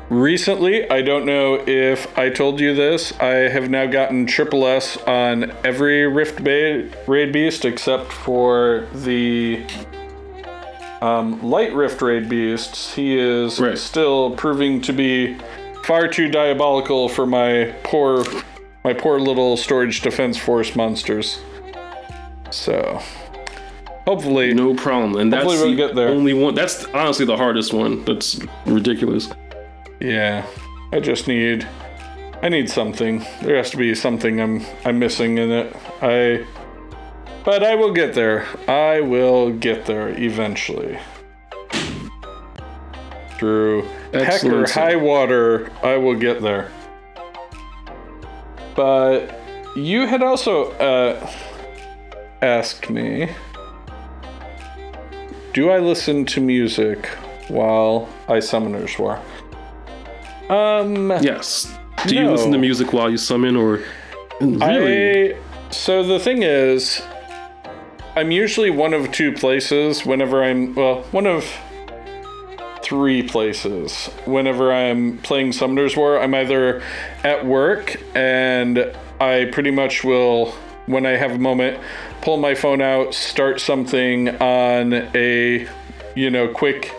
[0.10, 4.98] recently, I don't know if I told you this, I have now gotten triple S
[5.08, 9.64] on every Rift ba- Raid beast except for the
[11.02, 12.94] um, light Rift Raid beasts.
[12.96, 13.78] He is Right.
[13.78, 15.38] still proving to be
[15.86, 18.26] far too diabolical for my poor,
[18.84, 21.40] my poor little storage defense force monsters.
[22.52, 23.00] So.
[24.08, 25.18] Hopefully, No problem.
[25.22, 26.10] And that's we'll the get there.
[26.10, 26.56] only one.
[26.56, 28.04] That's honestly the hardest one.
[28.06, 29.30] That's ridiculous.
[30.00, 30.46] Yeah,
[30.92, 31.68] I just need
[32.42, 33.26] I need something.
[33.42, 35.76] There has to be something I'm I'm missing in it.
[36.02, 36.46] I
[37.44, 38.46] but I will get there.
[38.68, 41.00] I will get there eventually.
[43.38, 43.84] Through
[44.14, 46.72] heck or high water, I will get there.
[48.76, 49.40] But
[49.76, 51.32] you had also uh,
[52.42, 53.30] asked me
[55.54, 57.06] Do I listen to music
[57.48, 59.22] while I Summoners War?
[60.50, 61.74] Um, Yes.
[62.08, 63.82] Do you listen to music while you summon, or
[64.40, 65.34] really?
[65.34, 65.38] I
[65.70, 67.02] so the thing is,
[68.16, 71.46] I'm usually one of two places whenever I'm well, one of
[72.82, 76.20] three places whenever I'm playing Summoner's War.
[76.20, 76.82] I'm either
[77.24, 80.52] at work and I pretty much will,
[80.86, 81.80] when I have a moment,
[82.22, 85.68] pull my phone out, start something on a,
[86.16, 86.94] you know, quick,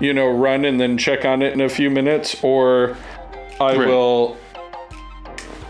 [0.00, 2.96] you know, run and then check on it in a few minutes, or
[3.60, 3.86] I Right.
[3.86, 4.36] will,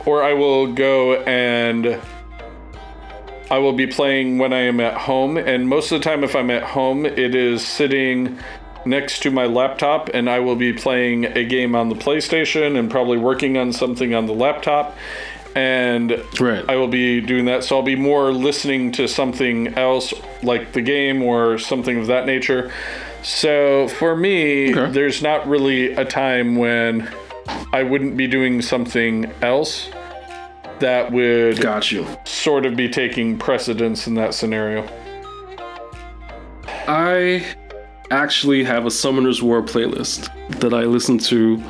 [0.06, 1.98] or I will go and
[3.50, 5.36] I will be playing when I am at home.
[5.36, 8.38] And most of the time, if I'm at home, it is sitting
[8.86, 12.90] next to my laptop, and I will be playing a game on the PlayStation and
[12.90, 14.96] probably working on something on the laptop.
[15.56, 16.64] And Right.
[16.68, 17.64] I will be doing that.
[17.64, 20.14] So I'll be more listening to something else,
[20.44, 22.70] like the game or something of that nature.
[23.22, 24.90] So for me, Okay.
[24.92, 27.08] there's not really a time when
[27.72, 29.88] I wouldn't be doing something else
[30.78, 32.06] that would Got you.
[32.24, 34.88] sort of be taking precedence in that scenario.
[36.88, 37.44] I
[38.10, 40.28] actually have a Summoner's War playlist
[40.60, 41.62] that I listen to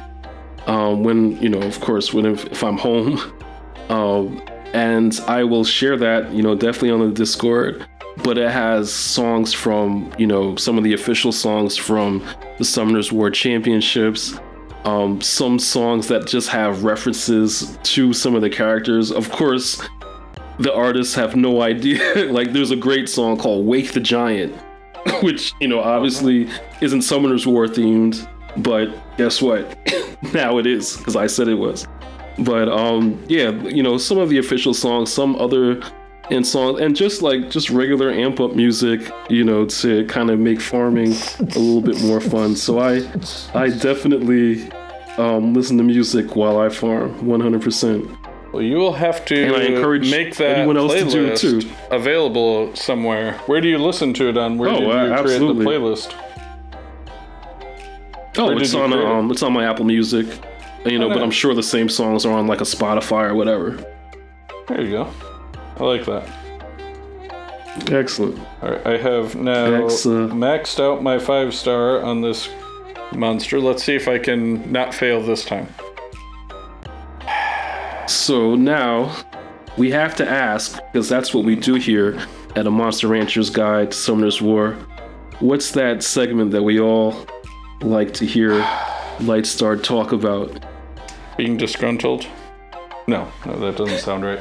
[0.67, 3.21] um, when, you know, of course, when if, if I'm home.
[3.91, 4.41] Um,
[4.73, 7.89] and I will share that, you know, definitely on the Discord.
[8.18, 12.20] But it has songs from, you know, some of the official songs from
[12.59, 14.38] the Summoners War Championships.
[14.85, 19.11] Um, some songs that just have references to some of the characters.
[19.11, 19.81] Of course,
[20.59, 22.25] the artists have no idea.
[22.33, 24.55] like, there's a great song called Wake the Giant,
[25.23, 26.49] which, you know, obviously
[26.81, 29.79] isn't Summoners War themed, but guess what?
[30.35, 31.87] now it is, because I said it was.
[32.38, 35.81] But um, yeah, you know, some of the official songs, some other
[36.31, 40.38] and songs, and just like just regular amp up music, you know, to kind of
[40.38, 42.55] make farming a little bit more fun.
[42.57, 43.03] So I,
[43.55, 44.71] I definitely
[45.19, 48.16] um, listen to music while I farm, 100%.
[48.53, 51.33] Well, you will have to And I encourage make that anyone else to do it
[51.35, 51.71] playlist too.
[51.93, 53.35] available somewhere.
[53.47, 54.59] Where do you listen to it on?
[54.59, 55.64] Where Oh, did you uh, create absolutely.
[55.64, 56.14] the playlist?
[58.38, 60.27] Oh, Where it's on um, it's on my Apple Music,
[60.87, 61.23] you know, Oh, but.
[61.23, 63.85] I'm sure the same songs are on like a Spotify or whatever.
[64.69, 65.11] There you go.
[65.81, 66.29] I like that.
[67.90, 68.38] Excellent.
[68.61, 70.33] All right, I have now Excellent.
[70.35, 72.51] maxed out my five star on this
[73.14, 73.59] monster.
[73.59, 75.69] Let's see if I can not fail this time.
[78.07, 79.16] So now
[79.79, 82.21] we have to ask, because that's what we do here
[82.57, 84.77] at a Monster Rancher's Guide to Summoner's War.
[85.38, 87.25] What's that segment that we all
[87.81, 88.61] like to hear
[89.21, 90.62] Lightstar talk about?
[91.38, 92.27] Being disgruntled?
[93.11, 94.40] No, no, that doesn't sound right.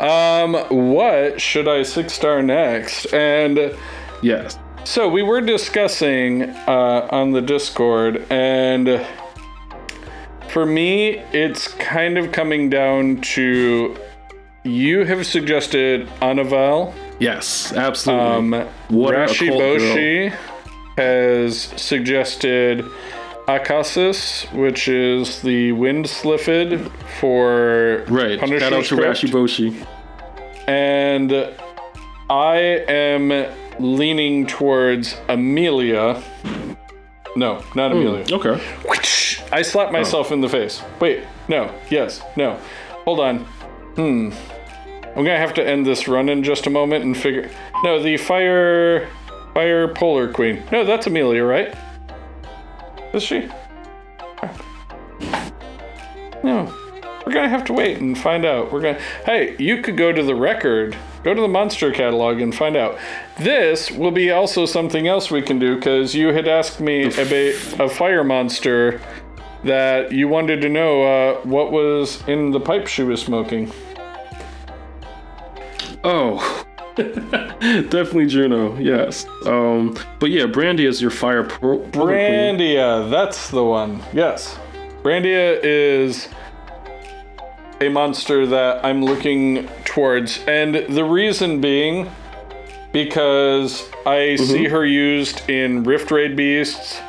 [0.00, 0.54] Um,
[0.94, 3.12] what should I six star next?
[3.12, 3.74] And
[4.22, 4.58] Yes.
[4.84, 9.04] so we were discussing uh, on the Discord, and
[10.48, 13.94] for me, it's kind of coming down to
[14.64, 16.94] you have suggested Anaval.
[17.20, 18.60] Yes, absolutely.
[18.60, 19.58] Um, What Rashi girl.
[19.60, 20.34] Boshi
[20.96, 22.84] has suggested
[23.48, 28.38] Akasis, which is the wind sylphid for right.
[28.38, 29.22] Shout out to Crypt.
[29.22, 29.86] Rashi Boshi.
[30.68, 31.32] And
[32.28, 32.56] I
[32.88, 33.46] am
[33.78, 36.22] leaning towards Amelia.
[37.36, 38.26] No, not Amelia.
[38.30, 38.62] Okay.
[38.86, 39.40] Whoosh!
[39.50, 40.82] I slapped myself in the face.
[41.00, 42.60] Wait, no, yes, no.
[43.06, 43.38] Hold on.
[43.96, 44.30] Hmm.
[45.16, 47.50] I'm gonna have to end this run in just a moment and figure.
[47.82, 49.08] No, the fire,
[49.54, 50.62] fire polar queen.
[50.70, 51.74] No, that's Amelia, right?
[53.12, 53.48] Is she?
[56.42, 56.72] No.
[57.26, 58.72] We're gonna have to wait and find out.
[58.72, 59.00] We're gonna.
[59.26, 62.98] Hey, you could go to the record, go to the monster catalog and find out.
[63.38, 67.80] This will be also something else we can do because you had asked me about
[67.80, 69.00] a fire monster
[69.64, 73.70] that you wanted to know uh, what was in the pipe she was smoking.
[76.04, 76.64] Oh.
[77.90, 79.26] Definitely Juno, yes.
[79.46, 81.78] Um, but yeah, Brandy is your fire pro-.
[81.78, 84.02] Brandia, that's the one.
[84.12, 84.58] Yes.
[85.02, 86.28] Brandia is
[87.80, 90.40] a monster that I'm looking towards.
[90.46, 92.10] And the reason being
[92.92, 97.00] because I see her used in Rift Raid Beasts.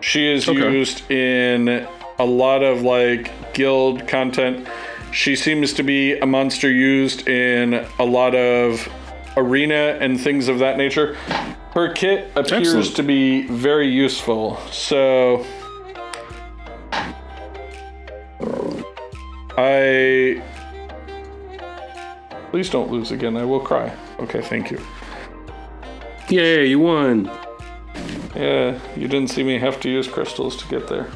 [0.00, 0.60] She is Okay.
[0.72, 1.86] used in
[2.18, 4.66] a lot of like guild content.
[5.12, 8.88] She seems to be a monster used in a lot of
[9.36, 11.14] arena and things of that nature.
[11.74, 12.96] Her kit appears Excellent.
[12.96, 14.56] to be very useful.
[14.70, 15.46] So
[19.56, 20.42] I
[22.52, 23.34] Please don't lose again.
[23.38, 23.96] I will cry.
[24.18, 24.78] Okay, thank you.
[26.28, 27.24] Yay, you won.
[28.36, 31.10] Yeah, you didn't see me have to use crystals to get there.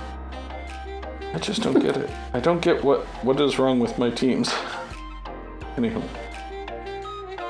[1.34, 2.08] I just don't get it.
[2.32, 4.48] I don't get what what is wrong with my teams.
[5.76, 6.02] Anywho.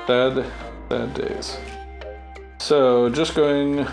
[0.07, 0.45] Bad
[0.89, 1.57] bad days.
[2.59, 3.85] So just going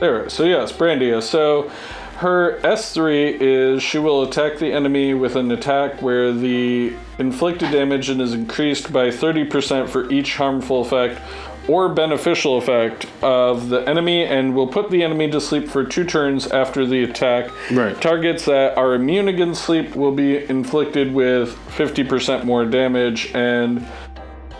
[0.00, 0.28] there.
[0.28, 1.22] So yes, Brandia.
[1.22, 1.70] So
[2.16, 8.10] her S3 is she will attack the enemy with an attack where the inflicted damage
[8.10, 11.20] is increased by 30% for each harmful effect
[11.68, 16.02] or beneficial effect of the enemy and will put the enemy to sleep for two
[16.02, 17.50] turns after the attack.
[17.70, 18.00] Right.
[18.00, 23.86] Targets that are immune against sleep will be inflicted with 50% more damage, and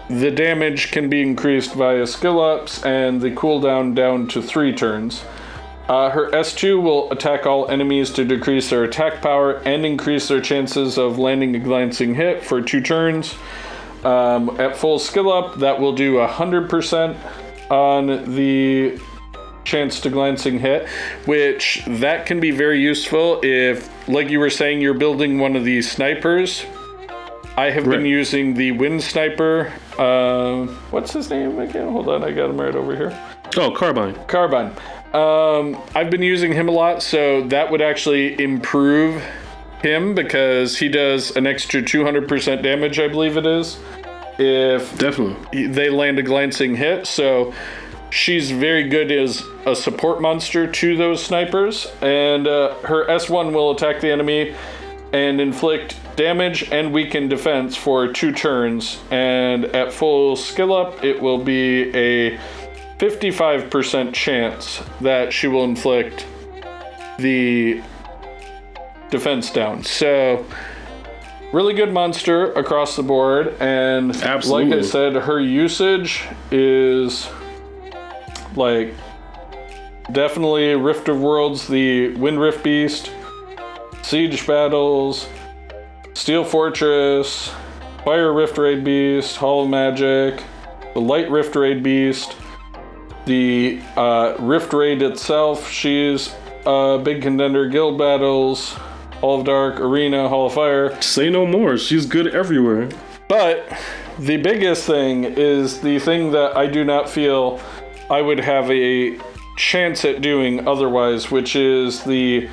[0.09, 5.25] the damage can be increased via skill ups and the cooldown down to three turns.
[5.89, 10.41] Uh, her S2 will attack all enemies to decrease their attack power and increase their
[10.41, 13.35] chances of landing a glancing hit for two turns.
[14.05, 17.17] Um, at full skill up, that will do 100%
[17.71, 19.01] on the
[19.65, 20.89] chance to glancing hit,
[21.27, 25.65] which that can be very useful if, like you were saying, you're building one of
[25.65, 26.65] these snipers.
[27.57, 29.73] I have been using the wind sniper.
[29.99, 31.91] Uh, what's his name again?
[31.91, 33.19] Hold on, I got him right over here.
[33.57, 34.15] Oh, carbine.
[34.27, 34.73] Carbine.
[35.13, 39.23] Um, I've been using him a lot, so that would actually improve
[39.83, 43.79] him because he does an extra 200% damage, I believe it is,
[44.39, 45.67] if Definitely.
[45.69, 47.07] they land a glancing hit.
[47.07, 47.53] So
[48.11, 53.73] she's very good as a support monster to those snipers, and uh, her S1 will
[53.73, 54.55] attack the enemy
[55.13, 59.01] and inflict damage and weaken defense for two turns.
[59.11, 62.37] And at full skill up, it will be a
[62.99, 66.27] 55% chance that she will inflict
[67.19, 67.81] the
[69.11, 69.85] defense down.
[69.85, 70.45] So,
[71.53, 73.55] really good monster across the board.
[73.61, 77.29] And like I said, her usage is
[78.57, 78.93] like
[80.11, 83.13] definitely Rift of Worlds, the Wind Rift Beast,
[84.03, 85.29] Siege Battles,
[86.29, 87.51] Steel Fortress,
[88.05, 90.45] Fire Rift Raid Beast, Hall of Magic,
[90.93, 92.37] the Light Rift Raid Beast,
[93.25, 95.71] the uh, Rift Raid itself.
[95.71, 96.35] She's
[96.67, 97.67] a big contender.
[97.71, 98.75] Guild Battles,
[99.23, 101.01] Hall of Dark, Arena, Hall of Fire.
[101.01, 101.79] Say no more.
[101.79, 102.91] She's good everywhere.
[103.27, 103.67] But
[104.19, 107.59] the biggest thing is the thing that I do not feel
[108.11, 109.19] I would have a
[109.57, 112.51] chance at doing otherwise, which is the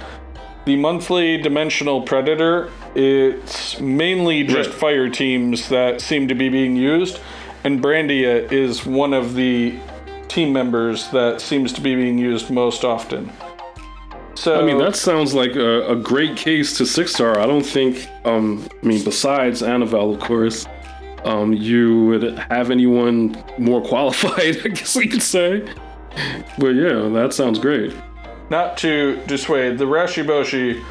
[0.65, 2.69] the monthly dimensional predator.
[2.95, 4.79] It's mainly just Right.
[4.79, 7.19] fire teams that seem to be being used,
[7.63, 9.75] and Brandia is one of the
[10.27, 13.29] team members that seems to be being used most often.
[14.33, 17.39] So I mean, that sounds like a, a great case to six star.
[17.39, 20.67] I don't think, um, I mean, besides Annabelle, of course,
[21.23, 25.65] um, you would have anyone more qualified, I guess we could say.
[26.59, 27.93] But yeah, that sounds great.
[28.49, 30.83] Not to dissuade, the Rashiboshi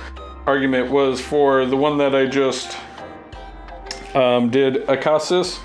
[0.47, 2.77] argument was for the one that I just
[4.15, 5.59] um, did, Akasis,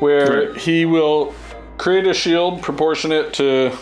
[0.00, 0.58] where Right.
[0.58, 1.34] he will
[1.78, 3.72] create a shield proportionate to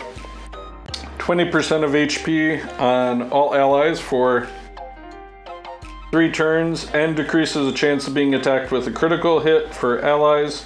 [1.17, 4.47] 20% of HP on all allies for
[6.11, 10.65] three turns and decreases the chance of being attacked with a critical hit for allies.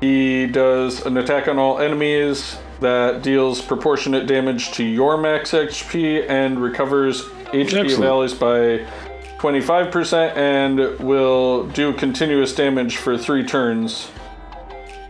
[0.00, 6.28] He does an attack on all enemies that deals proportionate damage to your max HP
[6.28, 7.22] and recovers
[7.52, 8.04] HP of Excellent.
[8.04, 8.86] allies by
[9.38, 14.10] 25% and will do continuous damage for three turns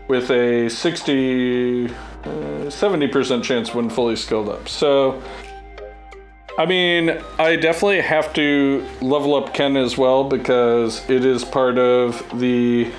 [0.09, 1.91] with a 60 uh,
[2.25, 4.69] 70% chance when fully skilled up.
[4.69, 5.23] So
[6.59, 11.79] I mean, I definitely have to level up Ken as well because it is part
[11.79, 12.91] of the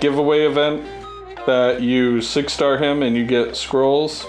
[0.00, 0.99] giveaway event
[1.46, 4.26] that you six star him and you get scrolls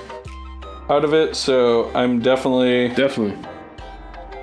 [0.89, 1.35] out of it.
[1.35, 3.37] So I'm definitely Definitely.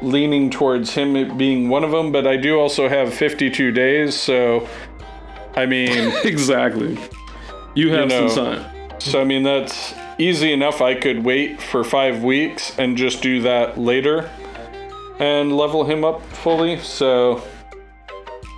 [0.03, 4.15] leaning towards him being one of them, but I do also have 52 days.
[4.15, 4.69] So
[5.57, 6.99] I mean, Exactly.
[7.75, 8.91] You have know, some time.
[9.01, 10.81] so I mean that's easy enough.
[10.83, 14.31] I could wait for five weeks and just do that later
[15.21, 16.79] and level him up fully.
[16.81, 17.43] So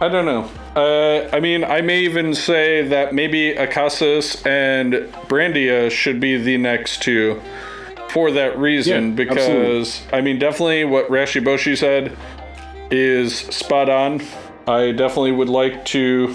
[0.03, 0.51] I don't know.
[0.75, 4.95] Uh, I mean, I may even say that maybe Akasis and
[5.29, 7.41] Brandia should be the next two
[8.09, 9.11] for that reason.
[9.11, 12.17] Yeah, because I mean, definitely what Rashiboshi said
[12.91, 14.23] is spot on.
[14.67, 16.35] I definitely would like to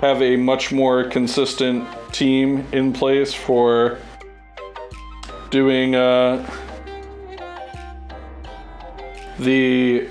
[0.00, 3.98] have a much more consistent team in place for
[5.50, 6.48] doing uh,
[9.38, 10.08] the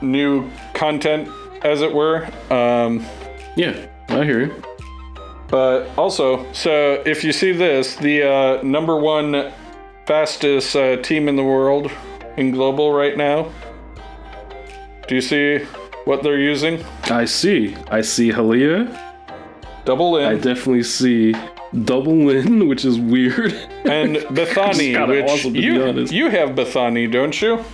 [0.00, 1.28] new content,
[1.62, 2.26] as it were.
[2.50, 3.04] Um,
[3.56, 3.74] Yeah,
[4.08, 4.62] I hear you.
[5.48, 9.52] but also, so if you see this, the uh, number one
[10.06, 11.90] fastest uh, team in the world
[12.36, 13.50] in global right now.
[15.08, 15.64] Do you see
[16.04, 16.84] what they're using?
[17.04, 17.74] I see.
[17.90, 18.86] I see Hellea.
[19.84, 20.26] Double in.
[20.26, 21.34] I definitely see
[21.84, 23.52] Double in, which is weird.
[23.84, 27.64] and Bethany, which awesome, you you have Bethany, don't you?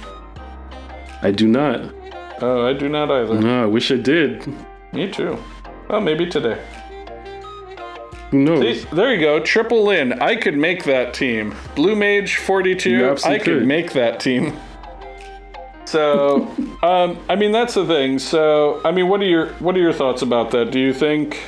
[1.22, 1.80] I do not.
[2.42, 3.40] Oh, I do not either.
[3.40, 4.52] No, I wish I did.
[4.92, 5.38] Me too.
[5.88, 6.60] Well, maybe today.
[8.32, 8.80] Who knows?
[8.82, 9.38] See, there you go.
[9.38, 10.20] Triple in.
[10.20, 11.54] I could make that team.
[11.76, 12.90] Blue Mage 42.
[12.90, 13.66] You I could could.
[13.66, 14.56] make that team.
[15.84, 16.48] So,
[16.82, 18.18] um, I mean, that's the thing.
[18.18, 20.72] So, I mean, what are your what are your thoughts about that?
[20.72, 21.40] Do you think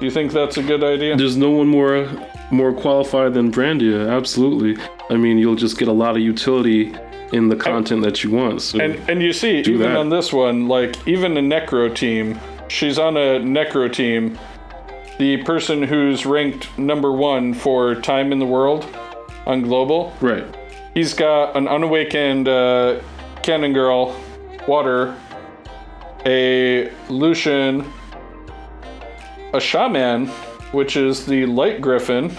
[0.00, 1.16] do you think that's a good idea?
[1.16, 2.08] There's no one more
[2.50, 4.10] more qualified than Brandia.
[4.10, 4.82] Absolutely.
[5.10, 6.92] I mean, you'll just get a lot of utility
[7.32, 8.62] in the content that you want.
[8.62, 9.96] So And and you see, even that.
[9.96, 14.38] on this one, like even a Necro team, she's on a Necro team.
[15.18, 18.86] The person who's ranked number one for time in the world
[19.46, 20.44] on global, right.
[20.94, 23.00] he's got an unawakened uh,
[23.42, 24.16] cannon girl,
[24.66, 25.14] water,
[26.24, 27.84] a Lucian,
[29.52, 30.26] a shaman,
[30.72, 32.32] which is the light griffin,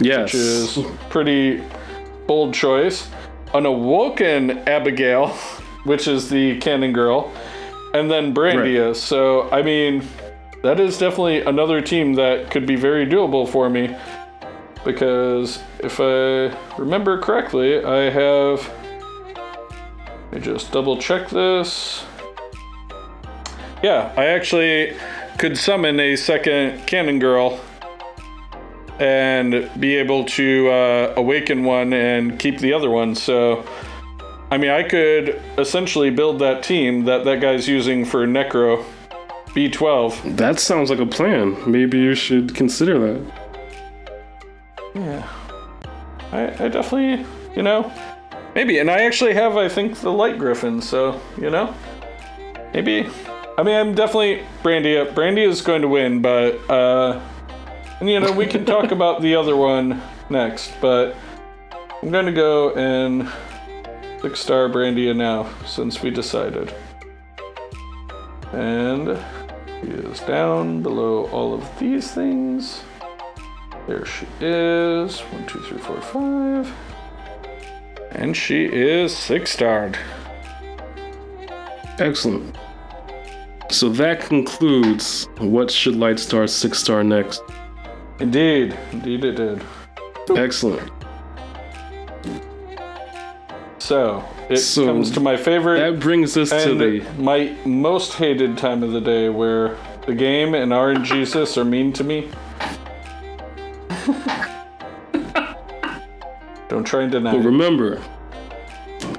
[0.00, 0.24] Yes.
[0.24, 0.78] which is
[1.08, 1.62] pretty
[2.26, 3.08] bold choice.
[3.54, 5.28] An awoken Abigail,
[5.84, 7.32] which is the cannon girl,
[7.94, 8.94] and then Brandia.
[8.94, 10.06] So I mean,
[10.62, 13.94] that is definitely another team that could be very doable for me.
[14.84, 18.68] Because if I remember correctly, I have.
[20.30, 22.04] Let me just double check this.
[23.82, 24.96] Yeah, I actually
[25.38, 27.60] could summon a second cannon girl
[28.98, 33.14] and be able to uh, awaken one and keep the other one.
[33.14, 33.64] So,
[34.50, 38.84] I mean, I could essentially build that team that that guy's using for Necro
[39.54, 40.36] B12.
[40.36, 41.56] that sounds like a plan.
[41.70, 43.32] Maybe you should consider that.
[44.94, 45.28] Yeah,
[46.32, 47.92] I, I definitely, you know,
[48.54, 48.78] maybe.
[48.78, 50.80] And I actually have, I think, the Light Griffin.
[50.80, 51.74] So, you know,
[52.72, 53.08] maybe.
[53.58, 55.04] I mean, I'm definitely Brandy.
[55.12, 57.20] Brandy is going to win, but uh,
[58.02, 60.72] and you know, we can talk about the other one next.
[60.80, 61.14] But
[62.02, 63.30] I'm going to go and
[64.20, 66.74] six star Brandia now, since we decided.
[68.52, 69.16] And
[69.66, 72.82] she is down below all of these things.
[73.86, 75.20] There she is.
[75.20, 76.74] One, two, three, four, five.
[78.10, 79.96] And she is six starred.
[82.00, 82.58] Excellent.
[83.70, 87.40] So that concludes what should Lightstar six star next.
[88.20, 88.76] Indeed.
[88.92, 89.62] Indeed, it did.
[90.36, 90.90] Excellent.
[93.78, 98.56] So, it So, comes to my favorite That brings us to the my most hated
[98.56, 102.28] time of the day where the game and RNGesus are mean to me.
[106.68, 107.44] Don't try and deny But it.
[107.44, 108.00] remember,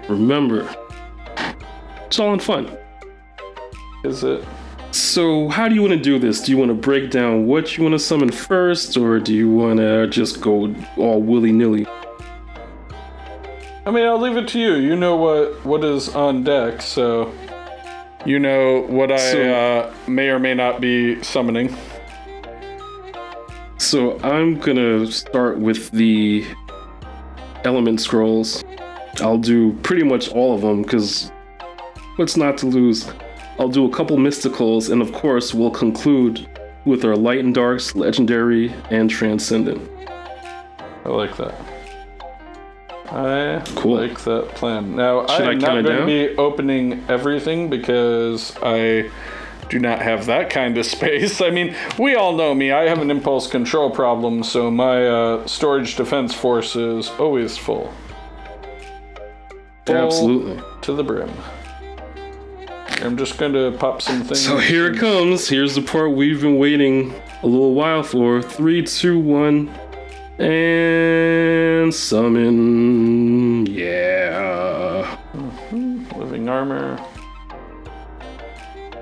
[0.09, 0.67] remember,
[2.07, 2.75] it's all in fun.
[4.03, 4.43] Is it?
[4.93, 6.39] So, how do you want to do this?
[6.39, 9.49] Do you want to break down what you want to summon first, or do you
[9.49, 11.87] want to just go all willy nilly?
[13.87, 14.75] I mean, I'll leave it to you.
[14.75, 17.33] You know what what is on deck, so
[18.23, 21.75] you know what I So- uh, may or may not be summoning.
[23.77, 26.45] So, I'm gonna start with the
[27.63, 28.63] element scrolls.
[29.21, 31.31] I'll do pretty much all of them because
[32.17, 33.11] what's not to lose?
[33.59, 36.47] I'll do a couple mysticals, and of course, we'll conclude
[36.85, 39.89] with our light and darks, legendary, and transcendent.
[41.05, 41.55] I like that.
[43.11, 43.97] I Cool.
[43.97, 44.95] like that plan.
[44.95, 49.11] Now, Should I'm not going to be opening everything because I
[49.69, 51.39] do not have that kind of space.
[51.39, 52.71] I mean, we all know me.
[52.71, 57.93] I have an impulse control problem, so my uh, storage defense force is always full.
[59.85, 60.63] Full Absolutely.
[60.81, 61.31] To the brim.
[63.01, 64.45] I'm just going to pop some things.
[64.45, 65.47] So here it comes.
[65.47, 68.41] Here's the part we've been waiting a little while for.
[68.41, 69.69] Three, two, one,
[70.39, 73.65] and summon.
[73.65, 75.17] Yeah.
[76.15, 76.97] Living armor.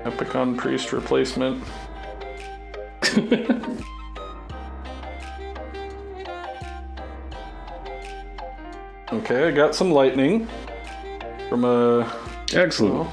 [0.04, 1.62] Epikion priest replacement.
[9.12, 10.48] okay, I got some lightning
[11.48, 12.12] from a.
[12.52, 13.08] Excellent.
[13.08, 13.12] Oh,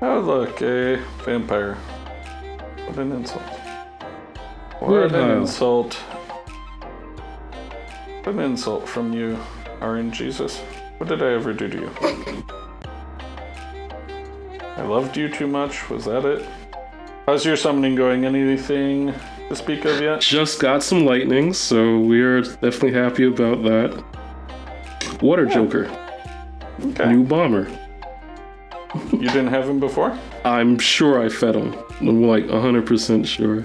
[0.00, 1.74] look, a vampire.
[2.86, 3.42] What an insult.
[4.80, 5.94] What an insult.
[8.24, 9.38] What an insult from you,
[9.80, 10.60] RNGesus.
[10.98, 11.90] What did I ever do to you?
[14.76, 15.88] I loved you too much.
[15.88, 16.46] Was that it?
[17.26, 18.24] How's your summoning going?
[18.24, 19.12] Anything
[19.48, 20.20] to speak of yet?
[20.20, 24.04] Just got some lightning, so we're definitely happy about that.
[25.22, 25.88] Water Joker,
[26.84, 27.06] Okay.
[27.10, 27.68] new bomber.
[28.94, 30.18] You didn't have him before?
[30.44, 31.74] I'm sure I fed him.
[32.00, 33.62] I'm like 100% sure.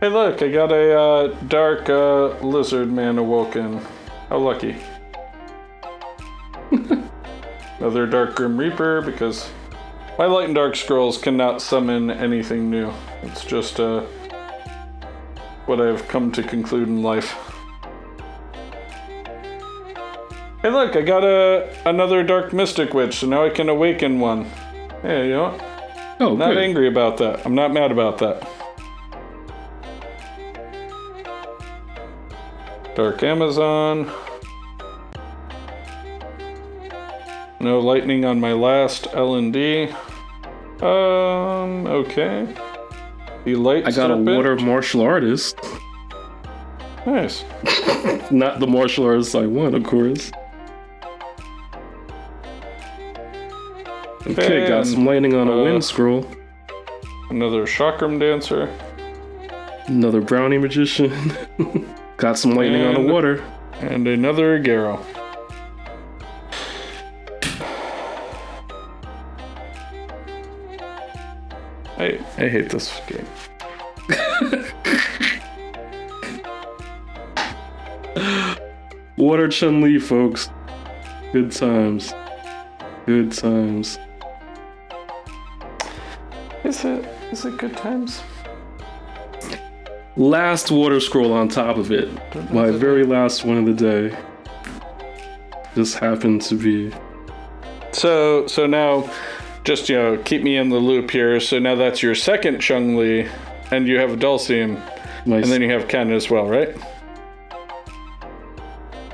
[0.00, 3.80] Hey, look, I got a uh, dark uh, lizard man awoken.
[4.28, 4.76] How lucky.
[7.78, 9.50] Another Dark Grim Reaper because
[10.18, 12.92] my Light and Dark Scrolls cannot summon anything new.
[13.22, 14.02] It's just uh,
[15.66, 17.57] what I've come to conclude in life.
[20.60, 24.44] Hey, look, I got a another dark mystic witch, so now I can awaken one.
[25.02, 26.16] Hey, you know, what?
[26.20, 26.58] Oh, not good.
[26.58, 27.46] angry about that.
[27.46, 28.42] I'm not mad about that.
[32.96, 34.10] Dark Amazon.
[37.60, 39.84] No lightning on my last L and D.
[40.82, 41.86] Um.
[41.86, 42.52] Okay.
[43.44, 43.86] The light.
[43.86, 45.56] I got a water martial artist.
[47.06, 47.44] Nice.
[48.32, 50.32] Not the martial artist I want, of course.
[54.30, 56.26] Okay, got some lightning on a uh, wind scroll.
[57.30, 58.68] Another chakram dancer.
[59.86, 61.12] Another brownie magician.
[62.16, 63.44] got some lightning on And- the water.
[63.80, 65.04] And another Garo.
[71.98, 73.26] I I hate this game.
[79.16, 80.50] Water Chun Li, folks.
[81.32, 82.14] Good times.
[83.06, 83.98] Good times.
[86.68, 87.02] Is it
[87.32, 88.22] is it good times?
[90.18, 92.10] Last water scroll on top of it.
[92.52, 94.18] My very last one of the day.
[95.74, 96.94] Just happened to be.
[97.92, 99.10] So so now
[99.64, 101.40] just you know, keep me in the loop here.
[101.40, 103.26] So now that's your second Chun-Li,
[103.70, 104.78] and you have Dhalsim,
[105.24, 106.76] My and then you have Ken as well, right?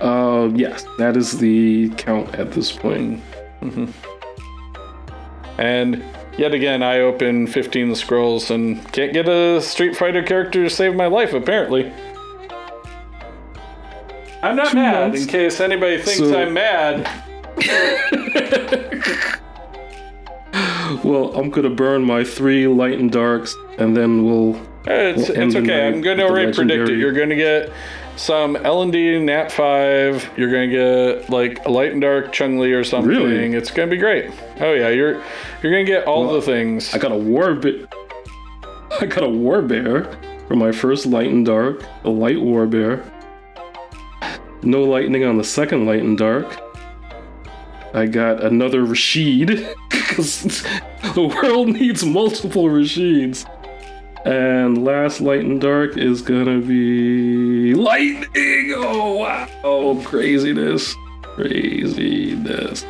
[0.00, 3.22] Uh, yes, that is the count at this point.
[3.62, 3.90] Mm-hmm.
[5.60, 6.04] And
[6.38, 10.94] yet again, I open 15 scrolls and can't get a Street Fighter character to save
[10.94, 11.92] my life, apparently.
[14.42, 15.22] I'm not Two mad, months.
[15.22, 17.08] in case anybody thinks So- I'm mad.
[21.02, 24.54] Well, I'm gonna burn my three light and darks, and then we'll.
[24.86, 25.88] It's, We'll it's okay.
[25.88, 26.98] I'm with already predict it.
[26.98, 27.72] You're to get
[28.16, 30.30] some L&D Nat 5.
[30.36, 33.08] You're going to get like a light and dark Chun-Li or something.
[33.08, 33.54] Really?
[33.54, 34.30] It's going to be great.
[34.60, 35.22] Oh yeah, you're
[35.62, 36.94] you're going to get all Well, the things.
[36.94, 37.92] I got a war bit.
[39.00, 40.04] I got a war bear
[40.46, 41.84] for my first light and dark.
[42.04, 43.04] A light war bear.
[44.62, 46.60] No lightning on the second light and dark.
[47.92, 49.48] I got another Rashid
[49.90, 50.42] because
[51.14, 53.48] the world needs multiple Rashids.
[54.24, 58.72] And last light and dark is gonna be lightning.
[58.76, 59.48] Oh wow!
[59.62, 62.86] Oh craziness, craziness.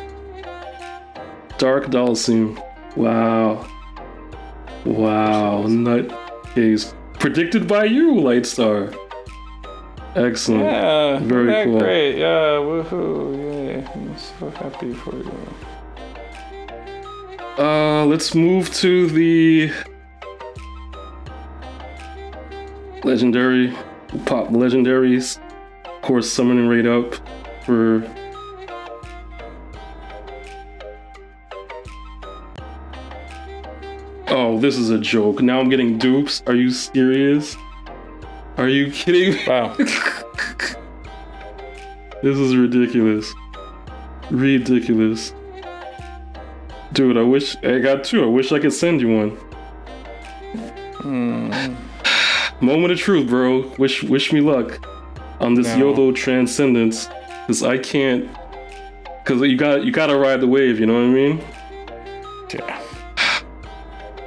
[1.57, 2.61] Dark Dhalsim.
[2.95, 3.67] Wow.
[4.85, 5.63] Wow.
[5.67, 6.93] Nutcase.
[7.19, 8.95] Predicted by you, Lightstar.
[10.15, 10.63] Excellent.
[10.63, 11.79] yeah, Very yeah, cool.
[11.79, 12.17] great.
[12.17, 13.35] Yeah, woohoo!
[13.35, 13.85] Yay!
[13.85, 15.31] I'm so happy for you.
[17.57, 19.71] Uh, let's move to the
[23.05, 23.71] legendary.
[24.25, 25.39] Pop legendaries.
[25.85, 27.15] Of course, summoning rate up
[27.65, 28.03] for.
[34.27, 35.41] Oh, this is a joke.
[35.41, 36.43] Now I'm getting dupes.
[36.47, 37.55] Are you serious?
[38.57, 39.37] Are you kidding?
[39.47, 39.77] Wow.
[42.23, 43.35] This is ridiculous.
[44.31, 45.31] Ridiculous.
[46.91, 48.23] Dude, I wish I got two.
[48.23, 49.29] I wish I could send you one.
[51.03, 51.75] Hmm.
[52.61, 53.67] Moment of truth, bro.
[53.77, 54.85] Wish wish me luck
[55.39, 55.77] on this No.
[55.91, 57.09] YOLO transcendence.
[57.47, 58.29] Cause I can't
[59.25, 61.43] Cause you got you gotta ride the wave, you know what I mean?
[62.53, 62.81] yeah.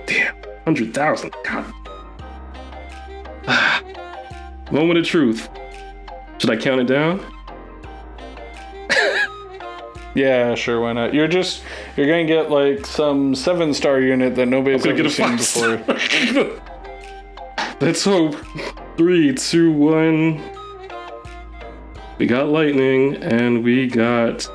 [0.07, 0.35] Damn.
[0.65, 1.35] Hundred thousand.
[1.45, 1.65] God.
[4.73, 5.49] Moment of truth.
[6.39, 7.25] Should I count it down?
[10.15, 10.81] Yeah, sure.
[10.81, 11.15] Why not?
[11.15, 11.63] You're just
[11.97, 16.61] you're gonna get like some seven star unit that nobody's ever get a seen before.
[17.81, 18.35] Let's hope.
[18.97, 20.43] Three, two, one.
[22.19, 24.49] We got lightning, and we got.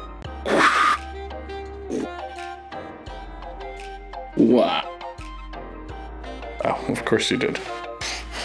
[4.36, 5.00] Wow.
[6.66, 7.62] Oh, of course you did.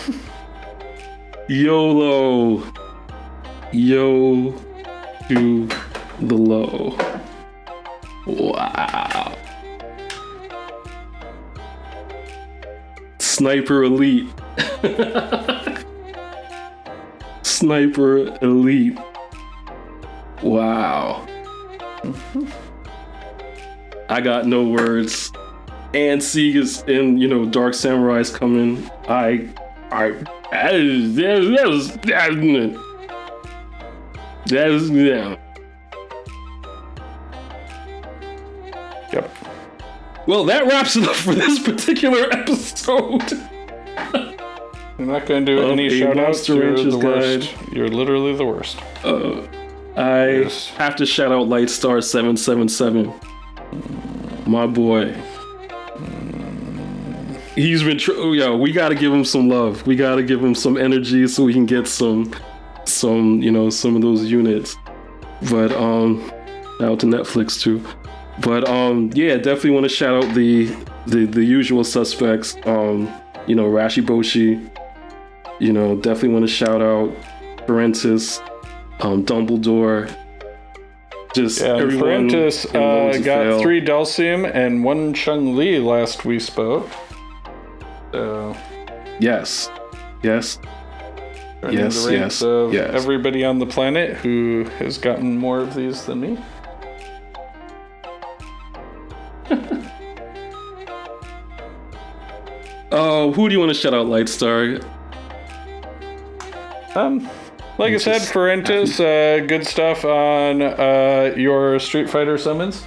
[1.49, 2.63] YOLO.
[3.73, 4.53] Yo
[5.29, 5.69] to
[6.21, 6.97] the low.
[8.27, 9.37] Wow.
[13.19, 14.29] Sniper Elite.
[17.43, 18.99] Sniper Elite.
[20.43, 21.27] Wow.
[24.09, 25.33] I got no words.
[25.95, 28.89] And Sega's and you know Dark Samurai's coming.
[29.09, 29.49] I
[29.91, 30.11] I
[30.53, 32.89] that is that was that was that was
[34.47, 35.37] that was yeah.
[39.13, 39.31] Yep.
[40.27, 43.49] Well, that wraps it up for this particular episode.
[44.99, 46.49] You're not going to do any a shout outs.
[46.49, 47.55] You're the worst.
[47.73, 48.79] You're literally the worst.
[49.97, 50.69] I Yes.
[50.71, 53.13] have to shout out Lightstar seven seven seven.
[54.47, 55.15] My boy.
[57.55, 58.55] He's been tr- oh, yeah.
[58.55, 59.85] We got to give him some love.
[59.87, 62.33] We got to give him some energy so we can get some,
[62.85, 64.77] some you know some of those units.
[65.51, 66.31] But um,
[66.81, 67.85] out to Netflix too.
[68.41, 70.67] But um, yeah, definitely want to shout out the
[71.07, 72.57] the the usual suspects.
[72.65, 73.09] Um,
[73.47, 74.71] you know Rashi Boshi.
[75.59, 77.15] You know, definitely want to shout out
[77.67, 78.41] Parentis,
[79.01, 80.15] um, Dumbledore.
[81.35, 82.31] Just Yeah, everyone.
[82.31, 83.61] In uh, got Fail.
[83.61, 86.89] three Dhalsim and one Chun-Li last we spoke.
[88.13, 88.57] So,
[89.21, 89.71] Yes,
[90.23, 90.59] yes.
[91.63, 92.95] Yes, yes, yes.
[92.95, 96.39] everybody on the planet who has gotten more of these than me.
[102.93, 104.85] Oh, who do you want to shout out, Lightstar?
[106.99, 107.31] Um,
[107.79, 112.85] like I said, Just Parentis, uh, good stuff on uh, your Street Fighter summons.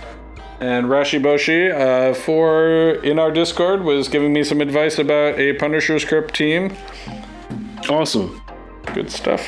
[0.60, 5.54] And Rashi Boshi, uh, for in our Discord, was giving me some advice about a
[5.54, 6.76] Punisher's Crypt team.
[7.90, 8.42] Awesome.
[8.94, 9.48] Good stuff.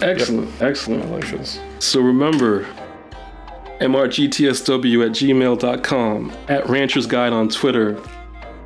[0.00, 1.10] Excellent, excellent.
[1.12, 1.60] Life.
[1.78, 2.66] So remember,
[3.80, 8.02] mrgtsw at gmail.com, at Rancher's Guide on Twitter,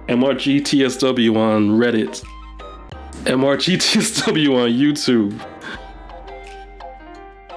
[0.08, 2.24] mrgtsw on Reddit,
[3.24, 5.46] mrgtsw on YouTube.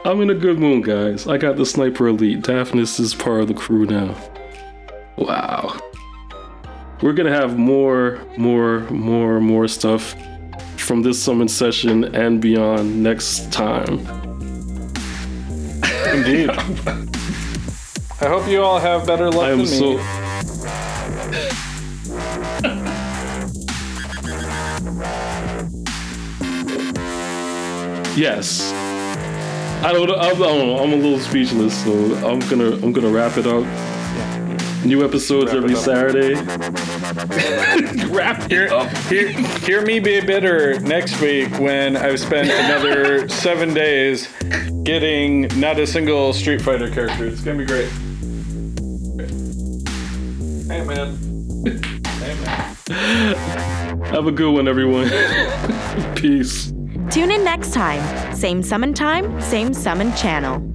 [0.05, 1.27] I'm in a good mood, guys.
[1.27, 2.41] I got the Sniper Elite.
[2.41, 4.15] Daphnis is part of the crew now.
[5.17, 5.77] Wow.
[7.01, 10.15] We're gonna have more, more, more, more stuff
[10.77, 13.99] from this summon session and beyond next time.
[16.13, 16.49] Indeed.
[18.21, 20.28] I hope you all have better luck I am than so.
[28.19, 28.73] Yes.
[29.81, 30.11] I don't.
[30.11, 30.77] I don't know.
[30.79, 31.91] I'm a little speechless, so
[32.27, 32.71] I'm gonna.
[32.71, 33.63] I'm gonna wrap it up.
[34.83, 35.75] New episodes Wrap every.
[35.75, 36.33] Saturday.
[38.13, 38.89] wrap Hear, it up.
[39.07, 44.27] hear, hear me be bitter next week when I've spent another seven days
[44.83, 47.25] getting not a single Street Fighter character.
[47.25, 47.87] It's gonna be great.
[50.67, 51.15] Hey man.
[52.03, 52.75] Hey man.
[54.07, 55.07] Have a good one, everyone.
[56.15, 56.73] Peace.
[57.09, 58.35] Tune in next time.
[58.35, 60.68] Same summon time, same summon channel.